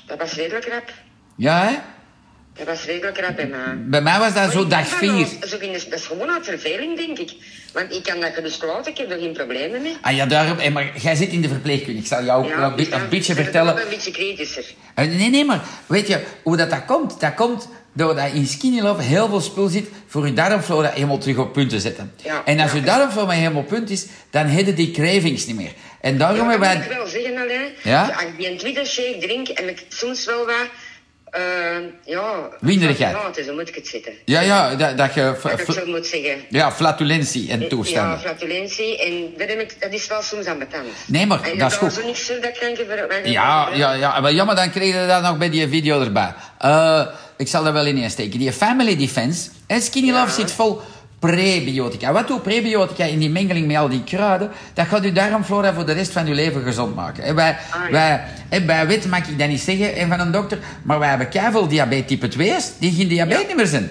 dat 0.07 0.17
was 0.17 0.33
redelijk 0.33 0.67
rap. 0.67 0.91
Ja, 1.37 1.65
hè? 1.67 1.75
Dat 2.57 2.67
was 2.67 2.85
redelijk 2.85 3.19
rap 3.19 3.35
bij 3.35 3.47
mij. 3.47 3.77
Bij 3.77 4.01
mij 4.01 4.19
was 4.19 4.33
dat 4.33 4.43
Maar 4.43 4.51
zo 4.51 4.62
ik 4.62 4.69
dag 4.69 4.88
vier. 4.88 5.27
dat 5.39 5.50
zo 5.50 5.57
is 5.95 6.05
gewoon 6.05 6.29
uit 6.31 6.45
verveling, 6.45 6.97
denk 6.97 7.17
ik. 7.19 7.31
Want 7.74 7.93
ik 7.93 8.03
kan 8.03 8.19
dat 8.19 8.62
laten, 8.62 8.91
ik 8.91 8.97
heb 8.97 9.12
er 9.12 9.19
geen 9.19 9.33
problemen 9.33 9.81
mee. 9.81 9.97
Ah 10.01 10.15
ja, 10.15 10.25
daarom... 10.25 10.57
hey, 10.57 10.71
maar 10.71 10.91
jij 10.97 11.15
zit 11.15 11.29
in 11.31 11.41
de 11.41 11.47
verpleegkunde. 11.47 12.00
Ik 12.00 12.07
zal 12.07 12.24
jou 12.24 12.47
Ja, 12.47 12.63
een, 12.63 12.77
ik 12.77 12.93
een 12.93 13.09
beetje 13.09 13.31
ik 13.31 13.35
ben 13.35 13.43
vertellen... 13.43 13.74
wel 13.75 13.83
Een 13.83 13.89
beetje 13.89 14.12
kritischer. 14.12 14.65
Eh, 14.95 15.05
Nee, 15.07 15.29
nee, 15.29 15.45
maar 15.45 15.62
weet 15.85 16.07
je 16.07 16.24
hoe 16.43 16.57
dat, 16.57 16.69
dat 16.69 16.85
komt? 16.85 17.19
Dat 17.19 17.33
komt 17.33 17.67
doordat 17.93 18.33
in 18.33 18.45
Skinny 18.47 18.79
Love 18.81 19.01
heel 19.01 19.27
veel 19.29 19.41
spul 19.41 19.67
zit 19.67 19.88
voor 20.07 20.25
je 20.27 20.33
darmflora 20.33 20.89
helemaal 20.89 21.17
terug 21.17 21.38
op 21.38 21.53
punt 21.53 21.69
te 21.69 21.79
zetten. 21.79 22.13
Ja, 22.24 22.41
en 22.45 22.59
als 22.59 22.71
ja. 22.71 22.77
je 22.77 22.83
darmflora 22.83 23.31
helemaal 23.31 23.62
op 23.62 23.67
punt 23.67 23.89
is, 23.89 24.05
dan 24.29 24.45
heb 24.45 24.65
je 24.65 24.74
die 24.74 24.91
cravings 24.91 25.45
niet 25.45 25.55
meer. 25.55 25.71
En 26.01 26.17
daarom 26.17 26.38
Ja, 26.38 26.50
hebben 26.50 26.67
moet 26.69 26.77
ik 26.77 26.88
wij... 26.88 26.97
wel 26.97 27.07
zeggen, 27.07 27.38
Alain. 27.38 27.69
Ja? 27.83 28.01
Als 28.03 28.21
ik 28.38 28.45
een 28.47 28.57
Twitter 28.57 28.85
shake 28.85 29.17
drink 29.19 29.47
en 29.47 29.69
ik 29.69 29.85
soms 29.89 30.25
wel 30.25 30.45
wat... 30.45 30.67
eh 31.35 31.41
ja... 32.05 32.49
Winderigheid. 32.59 33.15
Ja, 33.35 33.43
zo 33.43 33.53
moet 33.53 33.67
ik 33.67 33.75
het 33.75 33.87
zitten. 33.87 34.13
Ja, 34.25 34.41
ja, 34.41 34.75
dat, 34.75 34.97
dat 34.97 35.13
je... 35.13 35.33
Dat 35.43 35.59
ik 35.59 35.71
zo 35.71 35.85
moet 35.85 36.05
zeggen. 36.07 36.35
Ja, 36.49 36.71
flatulentie 36.71 37.49
en 37.51 37.59
Ja, 37.61 37.67
toestanden. 37.67 38.19
flatulentie. 38.19 38.97
En 39.05 39.33
dat, 39.37 39.47
heb 39.47 39.59
ik, 39.59 39.75
dat 39.81 39.93
is 39.93 40.07
wel 40.07 40.21
soms 40.21 40.45
aan 40.45 40.59
betand. 40.59 40.87
Nee, 41.07 41.25
maar 41.25 41.41
en 41.41 41.57
dat 41.57 41.71
is 41.71 41.77
goed. 41.77 41.93
zo 41.93 42.05
niks 42.05 42.25
zo 42.25 42.33
dat 42.39 42.57
kan 42.59 42.69
je 42.69 42.85
ver- 42.87 43.29
Ja, 43.29 43.69
ja, 43.73 43.93
ja, 43.93 44.19
maar 44.19 44.33
jammer, 44.33 44.55
dan 44.55 44.71
kreeg 44.71 44.93
je 45.01 45.07
dat 45.07 45.21
nog 45.21 45.37
bij 45.37 45.49
die 45.49 45.67
video 45.67 46.01
erbij. 46.01 46.33
Eh, 46.59 47.05
ik 47.37 47.47
zal 47.47 47.65
er 47.65 47.73
wel 47.73 47.85
in 47.85 48.09
steken. 48.09 48.39
Die 48.39 48.51
Family 48.53 48.97
Defense, 48.97 49.49
en 49.67 49.81
Skinny 49.81 50.11
Love 50.11 50.25
Ja. 50.27 50.31
zit 50.33 50.51
vol 50.51 50.81
prebiotica. 51.25 52.12
Wat 52.12 52.27
doet 52.27 52.44
prebiotica 52.44 53.03
in 53.03 53.20
die 53.20 53.29
mengeling 53.29 53.67
met 53.67 53.77
al 53.77 53.89
die 53.89 54.03
kruiden? 54.03 54.51
Dat 54.74 54.88
gaat 54.88 55.03
je 55.03 55.12
darmflora 55.12 55.74
voor 55.74 55.86
de 55.86 55.91
rest 55.91 56.12
van 56.12 56.25
je 56.25 56.34
leven 56.34 56.63
gezond 56.63 56.96
maken. 56.96 57.24
En 57.24 57.36
wij, 57.36 57.58
Ah, 57.72 57.82
ja. 57.86 57.91
wij, 57.91 58.24
en 58.50 58.65
bij 58.65 58.88
wet 58.88 59.05
mag 59.10 59.27
ik 59.27 59.39
dat 59.39 59.48
niet 59.48 59.62
zeggen 59.62 59.96
en 59.96 60.10
van 60.10 60.20
een 60.20 60.32
dokter, 60.32 60.58
maar 60.84 61.00
wij 61.00 61.10
hebben 61.10 61.29
keiveel 61.29 61.67
diabetes 61.67 62.08
type 62.08 62.27
2's 62.27 62.72
die 62.79 62.91
geen 62.91 63.08
diabetes 63.08 63.41
Ja. 63.41 63.48
niet 63.48 63.55
meer 63.55 63.67
zijn. 63.67 63.89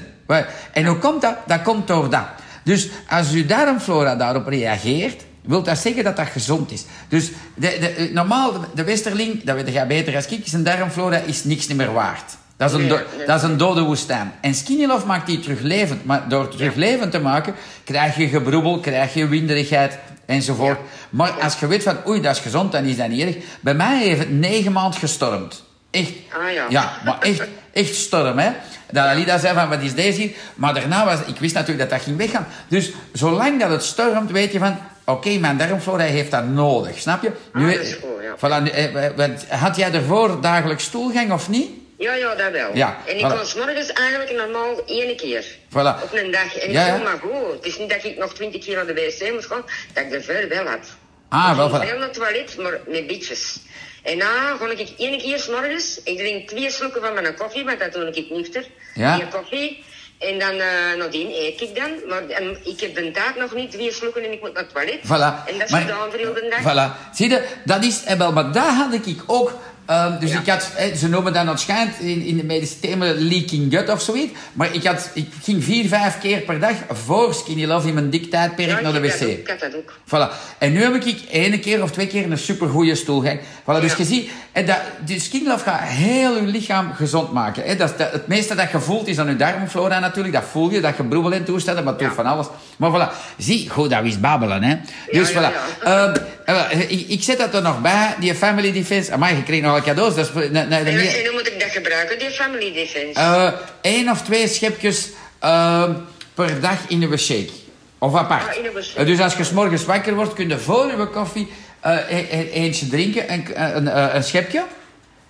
En 0.72 0.84
hoe 0.84 0.98
komt 0.98 1.22
dat? 1.22 1.36
Dat 1.46 1.62
komt 1.62 1.86
door 1.86 2.10
dat. 2.10 2.24
Dus 2.64 2.88
als 3.08 3.32
uw 3.32 3.46
darmflora 3.46 4.16
daarop 4.16 4.46
reageert, 4.46 5.22
wil 5.42 5.62
dat 5.62 5.78
zeggen 5.78 6.04
dat 6.04 6.16
dat 6.16 6.26
gezond 6.26 6.70
is. 6.72 6.84
Dus 7.08 7.30
de, 7.54 7.76
de, 7.80 8.10
normaal, 8.12 8.52
de, 8.74 8.84
westerling, 8.84 9.44
dat 9.44 9.56
weet 9.56 9.72
jij 9.72 9.86
beter 9.86 10.16
als 10.16 10.26
ik, 10.26 10.42
zijn 10.44 10.62
darmflora 10.62 11.16
is 11.16 11.44
niks 11.44 11.66
meer 11.66 11.92
waard. 11.92 12.36
Dat 12.56 12.68
is, 12.70 12.74
een 12.74 12.80
Nee, 12.80 12.88
do- 12.88 13.00
nee. 13.16 13.26
dat 13.26 13.36
is 13.36 13.42
een 13.42 13.56
dode 13.56 13.80
woestijn. 13.82 14.32
En 14.40 14.54
Skinny 14.54 14.84
Love 14.86 15.06
maakt 15.06 15.26
die 15.26 15.40
teruglevend. 15.40 16.04
Maar 16.04 16.28
door 16.28 16.42
het 16.42 16.50
teruglevend 16.50 17.10
te 17.12 17.20
maken, 17.20 17.54
krijg 17.84 18.16
je 18.16 18.28
gebroebel, 18.28 18.78
krijg 18.80 19.14
je 19.14 19.26
winderigheid 19.28 19.98
enzovoort. 20.26 20.78
Maar 21.10 21.30
als 21.30 21.58
je 21.58 21.66
weet 21.66 21.82
van, 21.82 21.96
oei, 22.06 22.20
dat 22.20 22.36
is 22.36 22.42
gezond, 22.42 22.72
dan 22.72 22.84
is 22.84 22.96
dat 22.96 23.08
niet 23.08 23.20
erg. 23.22 23.36
Bij 23.60 23.74
mij 23.74 24.02
heeft 24.02 24.18
het 24.18 24.30
negen 24.30 24.72
maanden 24.72 24.98
gestormd. 25.00 25.62
Echt. 25.90 26.12
Ah, 26.32 26.52
ja. 26.52 26.66
Ja, 26.68 26.92
maar 27.04 27.18
echt, 27.20 27.42
echt 27.72 27.94
storm, 27.94 28.38
hè. 28.38 28.50
Dat 28.90 29.06
Alida 29.06 29.38
zei 29.38 29.54
van, 29.54 29.68
wat 29.68 29.82
is 29.82 29.94
deze 29.94 30.20
hier? 30.20 30.30
Maar 30.54 30.74
daarna 30.74 31.04
was, 31.04 31.18
ik 31.26 31.38
wist 31.38 31.54
natuurlijk 31.54 31.80
dat 31.90 31.98
dat 31.98 32.06
ging 32.06 32.16
weggaan. 32.16 32.46
Dus 32.68 32.92
zolang 33.12 33.60
dat 33.60 33.70
het 33.70 33.82
stormt, 33.84 34.30
weet 34.30 34.52
je 34.52 34.58
van, 34.58 34.76
oké, 35.04 35.38
mijn 35.38 35.56
darmflora 35.56 36.02
heeft 36.02 36.30
dat 36.30 36.48
nodig, 36.48 36.98
snap 36.98 37.22
je? 37.22 37.30
Ah, 37.52 37.62
dat 37.66 37.74
is 37.80 37.92
goed, 37.94 38.08
ja. 38.22 38.36
Voilà, 38.36 38.62
nu, 38.62 38.68
eh, 38.70 39.18
eh, 39.24 39.30
had 39.48 39.76
jij 39.76 39.92
ervoor 39.92 40.40
dagelijks 40.40 40.84
stoelgang 40.84 41.32
of 41.32 41.48
niet? 41.48 41.70
Ja, 41.98 42.14
ja, 42.14 42.34
dat 42.34 42.50
wel. 42.52 42.70
Ja, 42.74 42.98
en 43.06 43.18
ik 43.18 43.24
voilà. 43.24 43.36
was 43.36 43.54
morgens 43.54 43.92
eigenlijk 43.92 44.32
normaal 44.32 44.82
één 44.86 45.16
keer. 45.16 45.44
Voilà. 45.44 46.02
Op 46.02 46.08
een 46.12 46.30
dag. 46.30 46.56
En 46.56 46.68
ik 46.68 46.74
Ja, 46.74 46.96
voel 46.96 47.04
me 47.04 47.18
goed. 47.20 47.54
Het 47.54 47.64
is 47.66 47.78
niet 47.78 47.90
dat 47.90 48.04
ik 48.04 48.16
nog 48.18 48.34
twintig 48.34 48.64
keer 48.64 48.74
naar 48.76 48.86
de 48.86 48.94
wc 48.94 49.32
moest 49.32 49.46
gaan, 49.46 49.64
dat 49.92 50.04
ik 50.04 50.12
er 50.12 50.22
ver 50.22 50.48
wel 50.48 50.66
had. 50.66 50.86
Ah, 51.28 51.48
ik 51.50 51.56
wel, 51.56 51.68
voilà. 51.68 51.86
veel 51.88 51.98
naar 51.98 52.08
het 52.08 52.14
toilet, 52.14 52.56
maar 52.58 52.80
met 52.86 53.06
bitjes. 53.06 53.56
En 54.02 54.16
na 54.18 54.56
ga 54.60 54.70
ik 54.70 54.88
één 54.98 55.18
keer 55.18 55.38
's 55.38 55.48
morgens, 55.48 56.00
ik 56.04 56.18
drink 56.18 56.48
twee 56.48 56.70
slokken 56.70 57.00
van 57.02 57.14
mijn 57.14 57.34
koffie, 57.34 57.64
want 57.64 57.78
dat 57.78 57.92
doe 57.92 58.10
ik 58.10 58.30
nuchter. 58.30 58.64
Ja. 58.94 59.16
Die 59.16 59.28
koffie. 59.28 59.84
En 60.18 60.38
dan 60.38 60.54
uh, 60.54 60.94
nadien 60.98 61.30
eet 61.30 61.60
ik 61.60 61.74
dan. 61.76 61.90
Maar 62.08 62.28
en 62.28 62.56
ik 62.64 62.80
heb 62.80 62.94
de 62.94 63.10
taart 63.10 63.36
nog 63.36 63.54
niet 63.54 63.70
twee 63.70 63.92
slokken 63.92 64.24
en 64.24 64.32
ik 64.32 64.40
moet 64.40 64.52
naar 64.52 64.62
het 64.62 64.72
toilet. 64.72 64.98
Voilà. 65.04 65.48
En 65.48 65.58
dat 65.58 65.66
is 65.66 65.70
Maar- 65.70 65.80
gedaan 65.80 66.10
voor 66.10 66.18
heel 66.18 66.34
de 66.34 66.48
dag. 66.50 66.60
Voilà. 66.72 67.14
Zie 67.16 67.28
je, 67.30 67.42
dat 67.64 67.84
is, 67.84 68.04
eh, 68.04 68.16
wel, 68.16 68.32
maar 68.32 68.52
daar 68.52 68.72
had 68.74 68.92
ik 68.94 69.22
ook. 69.26 69.52
Ehm, 69.86 70.18
dus 70.20 70.32
Ja. 70.32 70.38
ik 70.40 70.46
had, 70.48 70.70
ze 70.96 71.08
noemen 71.08 71.32
dat 71.32 71.44
waarschijnlijk 71.44 71.98
in, 71.98 72.22
in 72.22 72.36
de 72.36 72.44
medische 72.44 72.80
termen 72.80 73.14
leaking 73.28 73.72
gut 73.76 73.88
of 73.88 74.00
zoiets. 74.02 74.32
Maar 74.52 74.74
ik, 74.74 74.84
had, 74.84 75.10
ik 75.14 75.28
ging 75.42 75.64
vier, 75.64 75.88
vijf 75.88 76.18
keer 76.20 76.38
per 76.40 76.60
dag 76.60 76.74
voor 76.90 77.34
Skinny 77.34 77.64
Love 77.66 77.88
in 77.88 77.94
mijn 77.94 78.10
dik 78.10 78.30
tijdperk 78.30 78.68
Ja, 78.68 78.80
naar 78.80 78.92
de 78.92 79.00
wc. 79.00 79.20
Ik 79.20 79.48
had 79.48 79.60
dat 79.60 79.74
ook. 79.76 79.92
Voilà. 80.06 80.32
En 80.58 80.72
nu 80.72 80.82
heb 80.82 80.94
ik 81.04 81.20
één 81.30 81.60
keer 81.60 81.82
of 81.82 81.90
twee 81.90 82.06
keer 82.06 82.30
een 82.30 82.38
supergoeie 82.38 82.94
stoelgang. 82.94 83.40
Voilà, 83.40 83.80
dus 83.80 83.90
Ja. 83.90 83.96
je 83.98 84.04
ziet, 84.04 84.30
eh, 84.52 84.66
dat, 84.66 84.78
die 85.04 85.20
Skinny 85.20 85.48
Love 85.48 85.64
gaat 85.64 85.80
heel 85.80 86.36
je 86.36 86.42
lichaam 86.42 86.92
gezond 86.92 87.32
maken. 87.32 87.62
hè. 87.66 87.76
Dat 87.76 87.94
het 87.98 88.26
meeste 88.26 88.54
dat 88.54 88.70
je 88.70 88.80
voelt 88.80 89.08
is 89.08 89.18
aan 89.18 89.28
je 89.28 89.36
darmflora 89.36 89.98
natuurlijk. 89.98 90.34
Dat 90.34 90.44
voel 90.50 90.70
je, 90.70 90.80
dat 90.80 90.96
je 90.96 91.02
broebel 91.04 91.32
in 91.32 91.44
toestanden, 91.44 91.84
maar 91.84 91.94
Ja. 91.98 92.12
van 92.12 92.26
alles. 92.26 92.46
Maar 92.76 92.90
voilà, 92.90 93.34
zie, 93.38 93.70
goed, 93.70 93.90
dat 93.90 94.04
is 94.04 94.20
babbelen, 94.20 94.62
hè. 94.62 94.76
Dus 95.12 95.32
voilà. 95.32 95.82
Ehm, 95.84 96.14
eh, 96.44 96.80
ik, 96.90 97.08
ik 97.08 97.22
zet 97.22 97.38
dat 97.38 97.54
er 97.54 97.62
nog 97.62 97.80
bij, 97.80 98.14
die 98.20 98.34
Family 98.34 98.72
Defense. 98.72 99.12
Amai, 99.12 99.36
je 99.36 99.42
kreeg 99.42 99.62
nog 99.62 99.73
cadeaus. 99.82 100.14
Dat 100.14 100.26
is, 100.26 100.32
nee, 100.34 100.48
nee, 100.50 100.62
En, 100.62 100.68
nee, 100.68 101.04
wat- 101.04 101.14
en 101.14 101.24
hoe 101.24 101.32
moet 101.32 101.46
ik 101.46 101.60
dat 101.60 101.70
gebruiken, 101.70 102.18
die 102.18 102.30
family 102.30 102.72
defense? 102.72 103.20
eh, 103.20 103.52
één 103.80 104.08
of 104.10 104.22
twee 104.22 104.48
schepjes 104.48 105.08
ehm, 105.38 105.92
per 106.34 106.60
dag 106.60 106.78
in 106.88 107.00
de 107.00 107.16
shake. 107.16 107.50
Of 107.98 108.14
apart. 108.14 108.48
Ah, 108.48 108.56
in 108.56 108.82
shake. 108.82 109.00
Eh, 109.00 109.06
dus 109.06 109.20
als 109.20 109.34
je 109.36 109.44
's 109.44 109.50
morgens 109.50 109.84
wakker 109.84 110.14
wordt, 110.14 110.32
kun 110.32 110.48
je 110.48 110.58
voor 110.58 110.86
je 110.86 111.06
koffie 111.06 111.52
eh, 111.80 111.96
e- 112.08 112.26
e- 112.30 112.50
eentje 112.50 112.88
drinken, 112.88 113.32
een, 113.32 113.46
een, 113.54 113.86
een, 113.96 114.16
een 114.16 114.24
schepje. 114.24 114.64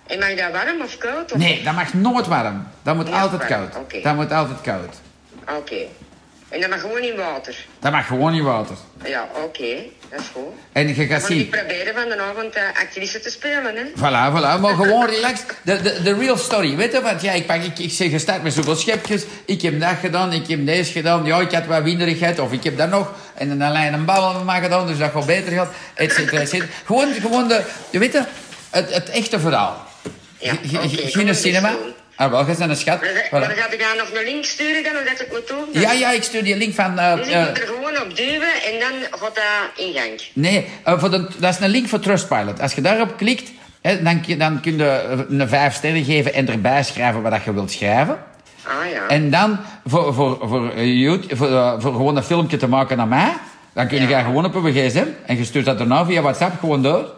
En 0.07 0.19
mag 0.19 0.29
dat 0.35 0.51
warm 0.51 0.81
of 0.81 0.97
koud? 0.97 1.31
Of? 1.31 1.37
Nee, 1.37 1.63
dat 1.63 1.73
mag 1.73 1.93
nooit 1.93 2.27
warm. 2.27 2.67
Dat 2.83 2.95
moet 2.95 3.11
altijd 3.11 3.49
warm, 3.49 3.69
koud. 3.69 4.03
Dat 4.03 4.15
moet 4.15 4.31
altijd 4.31 4.61
koud. 4.61 4.95
Oké. 5.57 5.75
En 6.55 6.61
dat 6.61 6.69
mag 6.69 6.81
gewoon 6.81 7.01
in 7.01 7.15
water. 7.15 7.55
Dat 7.79 7.91
mag 7.91 8.07
gewoon 8.07 8.33
in 8.33 8.43
water. 8.43 8.75
Ja, 9.03 9.27
oké. 9.43 9.75
Dat 10.09 10.19
is 10.19 10.25
goed. 10.33 10.53
En 10.71 10.87
je 10.87 11.05
gaat 11.05 11.23
zien... 11.23 11.39
ik 11.39 11.49
proberen 11.49 11.93
van 11.93 12.07
de 12.09 12.21
avond 12.21 12.55
uh, 12.55 12.61
actrice 12.81 13.19
te 13.19 13.29
spelen, 13.29 13.75
hè. 13.75 13.83
Voilà, 13.95 14.33
voilà. 14.35 14.61
Maar 14.61 14.75
gewoon 14.75 15.05
relax. 15.05 15.39
De, 15.61 15.81
de, 15.81 16.01
de 16.03 16.13
real 16.13 16.37
story. 16.37 16.75
Weet 16.75 16.91
je 16.91 17.01
wat? 17.01 17.21
Ja, 17.21 17.31
ik, 17.31 17.45
pak, 17.45 17.63
ik, 17.63 17.79
ik 17.79 17.91
zeg 17.91 18.09
gestart 18.09 18.43
met 18.43 18.53
zoveel 18.53 18.75
schepjes. 18.75 19.23
Ik 19.45 19.61
heb 19.61 19.79
dat 19.79 19.95
gedaan, 19.99 20.33
ik 20.33 20.47
heb 20.47 20.65
deze 20.65 20.91
gedaan. 20.91 21.25
Ja, 21.25 21.39
ik 21.39 21.51
had 21.51 21.65
wat 21.65 21.83
winderigheid. 21.83 22.39
Of 22.39 22.51
ik 22.51 22.63
heb 22.63 22.77
dat 22.77 22.89
nog. 22.89 23.11
En 23.33 23.57
dan 23.57 23.67
alleen 23.67 23.93
een 23.93 24.05
bal 24.05 24.33
van 24.33 24.45
mij 24.45 24.61
gedaan, 24.61 24.87
dus 24.87 24.97
dat 24.97 25.11
gaat 25.11 25.25
beter 25.25 25.51
gaat. 25.51 25.69
Et 25.93 26.11
cetera, 26.11 26.41
et 26.41 26.49
cetera. 26.49 26.69
Gewoon, 26.85 27.13
gewoon 27.13 27.47
de... 27.47 27.61
Je 27.89 27.99
weet 27.99 28.13
je, 28.13 28.23
het, 28.69 28.93
het 28.93 29.09
echte 29.09 29.39
verhaal. 29.39 29.87
Ja, 30.37 30.53
we 30.61 30.89
Geen 30.89 31.25
dus 31.25 31.41
cinema. 31.41 31.71
doen. 31.71 31.93
Ah, 32.15 32.31
wel, 32.31 32.45
bent 32.45 32.59
een 32.59 32.75
schat. 32.75 33.01
Maar, 33.01 33.13
dan- 33.13 33.23
Voilà. 33.23 33.29
maar 33.31 33.39
dan 33.55 33.57
ga 33.57 33.71
ik 33.71 33.79
daar 33.79 33.95
nog 33.97 34.09
een 34.19 34.25
link 34.25 34.43
sturen 34.45 34.83
dan, 34.83 34.93
hoe 34.93 35.03
dat 35.03 35.21
ik 35.21 35.27
moet 35.31 35.47
doen. 35.47 35.81
Ja, 35.81 35.91
ja, 35.91 36.11
ik 36.11 36.23
stuur 36.23 36.43
die 36.43 36.55
link 36.57 36.73
van... 36.73 36.99
eh, 36.99 37.15
Dus 37.15 37.27
ik 37.27 37.33
eh, 37.33 37.47
moet 37.47 37.57
er 37.59 37.67
gewoon 37.67 38.01
op 38.01 38.15
duwen 38.15 38.53
en 38.71 38.79
dan 38.79 39.19
gaat 39.19 39.35
dat 39.35 39.85
in 39.85 39.93
gang. 39.93 40.21
Nee, 40.33 40.65
eh, 40.83 40.99
voor 40.99 41.11
de, 41.11 41.27
dat 41.37 41.53
is 41.53 41.59
een 41.59 41.69
link 41.69 41.87
voor 41.87 41.99
Trustpilot. 41.99 42.61
Als 42.61 42.73
je 42.73 42.81
daarop 42.81 43.17
klikt, 43.17 43.51
hè, 43.81 44.01
dan, 44.03 44.21
kun- 44.21 44.37
dan 44.39 44.61
kun 44.61 44.77
je 44.77 44.85
eh, 44.89 45.19
een 45.39 45.47
vijf 45.47 45.73
sterren 45.75 46.03
geven 46.03 46.33
en 46.33 46.49
erbij 46.49 46.83
schrijven 46.83 47.21
wat 47.21 47.43
je 47.43 47.53
wilt 47.53 47.71
schrijven. 47.71 48.17
Ah 48.63 48.73
ja. 48.93 49.07
En 49.07 49.29
dan 49.29 49.59
voor, 49.85 50.13
voor, 50.13 50.37
voor, 50.41 50.71
eh, 50.75 50.85
YouTube, 51.01 51.35
voor, 51.35 51.47
eh, 51.47 51.73
voor 51.79 51.91
gewoon 51.91 52.15
een 52.17 52.23
filmpje 52.23 52.57
te 52.57 52.67
maken 52.67 52.97
naar 52.97 53.07
mij, 53.07 53.33
dan 53.73 53.87
kun 53.87 54.01
je 54.01 54.07
Ja. 54.07 54.09
gaan 54.17 54.25
gewoon 54.25 54.45
op 54.45 54.55
een 54.55 54.71
gsm 54.73 55.05
en 55.25 55.37
je 55.37 55.43
stuurt 55.45 55.65
dat 55.65 55.77
daarna 55.77 56.05
via 56.05 56.21
WhatsApp 56.21 56.59
gewoon 56.59 56.81
door. 56.83 57.13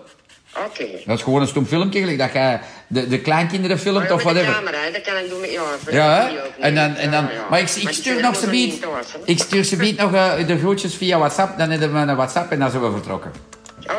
Oké. 0.70 0.86
Dat 1.06 1.18
is 1.18 1.24
gewoon 1.24 1.42
een 1.42 1.48
stom 1.48 1.66
filmpje, 1.66 2.00
gelijk 2.00 2.18
dat 2.18 2.32
je 2.34 2.58
de, 2.88 3.08
de 3.08 3.20
kleinkinderen 3.20 3.80
filmt 3.80 4.12
of 4.12 4.24
met 4.24 4.34
de 4.36 4.42
whatever. 4.44 4.54
camera, 4.54 4.78
hè, 4.86 4.92
dat 4.92 5.02
kan 5.02 5.18
ik 5.18 5.30
doen 5.30 5.40
met... 5.40 5.52
Ja, 5.52 5.62
voor 5.84 5.94
Ja, 5.94 6.22
hè? 6.28 6.38
En 6.60 6.76
dan, 6.76 6.96
en 6.96 7.12
dan, 7.12 7.24
Ja, 7.24 7.32
ja. 7.32 7.46
maar 7.50 7.60
ik, 7.60 7.68
stuur 7.68 8.22
nog 8.22 8.36
ze 8.36 8.50
biedt. 8.50 8.86
Ik 9.26 9.40
stuur 9.40 9.64
ze 9.64 9.76
biedt 9.76 10.00
nog 10.02 10.14
eh, 10.14 10.48
de 10.48 10.58
groetjes 10.58 10.96
via 10.96 11.18
WhatsApp. 11.18 11.58
Dan 11.58 11.70
hebben 11.70 11.94
we 11.94 12.00
een 12.00 12.16
WhatsApp 12.16 12.52
en 12.52 12.60
dan 12.60 12.70
zijn 12.72 12.84
we 12.84 12.92
vertrokken. 12.92 13.32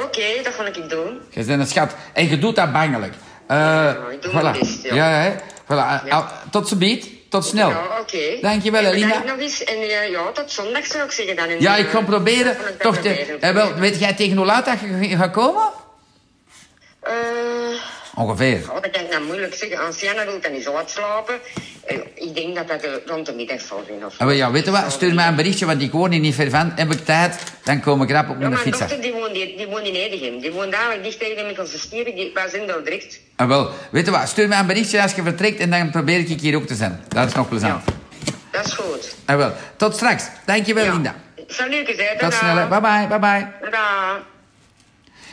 Oké, 0.05 0.23
dat 0.43 0.53
ga 0.55 0.65
ik 0.65 0.91
doen. 0.91 1.19
Je 1.31 1.45
bent 1.45 1.61
een 1.61 1.67
schat. 1.67 1.95
En 2.13 2.29
je 2.29 2.39
doet 2.39 2.57
dat 2.57 2.73
bangelijk. 2.73 3.13
Eh 3.47 3.91
ik 4.13 4.23
doe 4.23 4.33
voilà. 4.33 4.43
mijn 4.43 4.59
best, 4.59 4.83
ja. 4.83 4.95
ja. 4.95 5.09
hè. 5.11 5.33
Voilà. 5.65 6.09
Al- 6.09 6.25
Tot 6.51 6.69
ze 6.69 6.77
biedt. 6.77 7.07
Tot 7.31 7.45
snel. 7.45 7.69
Ja, 7.69 7.83
oké. 8.01 8.41
Dankjewel, 8.41 8.85
En 8.85 8.91
Elina. 8.93 9.07
bedankt 9.07 9.29
nog 9.29 9.39
eens. 9.39 9.65
En 9.65 9.75
eh, 9.77 10.11
ja, 10.11 10.21
tot 10.33 10.51
zondag 10.51 10.87
zou 10.87 11.05
ik 11.05 11.11
zeggen 11.11 11.37
dan. 11.37 11.49
En, 11.49 11.61
Ja, 11.61 11.77
ik 11.77 11.89
ga 11.89 12.01
proberen. 12.03 12.57
Toch 12.79 12.97
te, 12.97 13.09
eh, 13.41 13.51
wel, 13.51 13.75
weet 13.75 13.99
jij 13.99 14.15
tegen 14.15 14.37
hoe 14.37 14.47
laat 14.47 14.65
dat 14.65 14.77
je 15.01 15.17
gaat 15.17 15.31
komen? 15.31 15.63
Eh, 17.09 17.79
Ongeveer. 18.15 18.61
oh, 18.69 18.75
dat 18.83 18.91
kan 18.91 19.03
ik 19.03 19.11
nou 19.11 19.23
moeilijk 19.25 19.55
zeggen. 19.55 19.79
Janne 20.01 20.25
wil 20.25 20.41
dan 20.41 20.53
niet 20.53 20.63
zo 20.63 20.73
wat 20.73 20.91
slapen. 20.91 21.35
Eh, 21.85 21.97
ik 22.15 22.35
denk 22.35 22.55
dat 22.57 22.69
dat 22.69 22.83
eh, 22.83 22.91
rond 23.07 23.27
de 23.27 23.33
middag 23.33 23.61
zal 23.61 23.83
zijn. 23.87 24.05
Of 24.07 24.15
Ah, 24.19 24.37
ja, 24.37 24.51
weet 24.51 24.65
je 24.65 24.71
wat? 24.71 24.93
Stuur 24.93 25.15
mij 25.15 25.27
een 25.29 25.37
berichtje, 25.37 25.67
want 25.67 25.83
ik 25.83 25.93
woon 25.93 26.11
hier 26.11 26.21
niet 26.21 26.35
ver 26.35 26.51
van. 26.51 26.73
Heb 26.75 26.93
ik 26.93 27.05
tijd, 27.05 27.39
dan 27.65 27.81
kom 27.81 28.03
ik 28.03 28.11
rap 28.11 28.25
op 28.29 28.33
Ja, 28.33 28.37
mijn 28.39 28.51
mijn 28.51 28.63
fiets 28.63 28.79
dochter 28.79 29.01
die 29.01 29.13
woont, 29.13 29.35
die, 29.35 29.57
die 29.57 29.67
woont 29.67 29.87
in 29.87 29.95
Edegem. 29.95 30.41
Die 30.41 30.53
woont 30.53 30.73
daar 30.73 31.03
dicht 31.03 31.19
tegen 31.19 31.37
de 31.37 31.43
Mikkelse 31.43 31.79
Stieren. 31.79 32.15
Die 32.15 32.31
was 32.35 32.53
in 32.53 32.67
Dordrecht. 32.67 33.21
Ah, 33.37 33.49
wel, 33.49 33.71
weet 33.91 34.05
je 34.05 34.11
wat? 34.11 34.29
Stuur 34.29 34.49
mij 34.49 34.59
een 34.59 34.67
berichtje 34.67 35.03
als 35.03 35.15
je 35.15 35.23
vertrekt 35.23 35.61
en 35.61 35.71
dan 35.71 35.91
probeer 35.91 36.19
ik 36.19 36.41
hier 36.41 36.57
ook 36.57 36.67
te 36.67 36.75
zijn. 36.75 37.01
Dat 37.09 37.27
is 37.27 37.35
nog 37.35 37.49
plezant. 37.49 37.85
Dat 38.51 38.67
is 38.67 38.73
goed. 38.73 39.15
Ah, 39.25 39.37
wel. 39.37 39.53
Tot 39.77 39.95
straks. 39.95 40.25
Dankjewel, 40.47 40.85
Ja. 40.85 40.93
Linda. 40.93 41.15
Salut. 41.47 41.87
Tot 42.19 42.33
snel. 42.35 42.57
hè. 42.57 42.69
Bye 43.19 44.38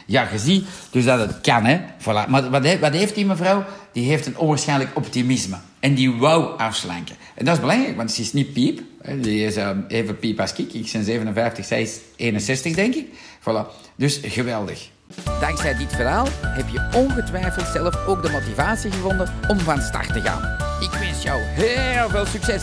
Ja, 0.06 0.28
je 0.32 0.40
ziet 0.40 0.66
dus 0.92 1.06
dat 1.06 1.20
het 1.20 1.42
kan, 1.42 1.66
hè. 1.66 1.80
Voilà. 2.00 2.30
Maar 2.30 2.50
wat, 2.50 2.64
he- 2.64 2.80
wat 2.80 2.94
heeft 2.94 3.16
die 3.16 3.26
mevrouw? 3.26 3.64
Die 3.92 4.06
heeft 4.10 4.26
een 4.26 4.38
onwaarschijnlijk 4.38 4.90
optimisme. 4.94 5.56
En 5.80 5.94
die 5.94 6.12
wou 6.12 6.58
afslanken. 6.60 7.16
En 7.36 7.46
dat 7.46 7.54
is 7.56 7.60
belangrijk, 7.62 7.96
want 7.98 8.12
ze 8.12 8.22
is 8.22 8.34
niet 8.34 8.54
piep. 8.54 8.82
Die 9.22 9.46
is 9.46 9.56
ehm, 9.56 9.78
even 9.88 10.20
piep 10.20 10.40
als 10.40 10.54
ik. 10.54 10.74
Ik 10.74 10.90
ben 10.92 11.04
57, 11.04 11.66
zij 11.66 11.82
is 11.82 11.98
61, 12.16 12.74
denk 12.76 12.96
ik. 12.96 13.08
Voilà. 13.40 13.84
Dus 13.96 14.20
geweldig. 14.24 14.90
Dankzij 15.40 15.76
dit 15.78 15.94
verhaal 15.96 16.28
heb 16.42 16.66
je 16.70 16.90
ongetwijfeld 16.96 17.68
zelf 17.74 18.06
ook 18.08 18.22
de 18.24 18.30
motivatie 18.30 18.92
gevonden 18.92 19.34
om 19.48 19.60
van 19.60 19.82
start 19.82 20.14
te 20.14 20.22
gaan. 20.22 20.42
Ik 20.84 21.00
wens 21.00 21.24
jou 21.24 21.42
heel 21.42 22.10
veel 22.10 22.26
succes. 22.26 22.62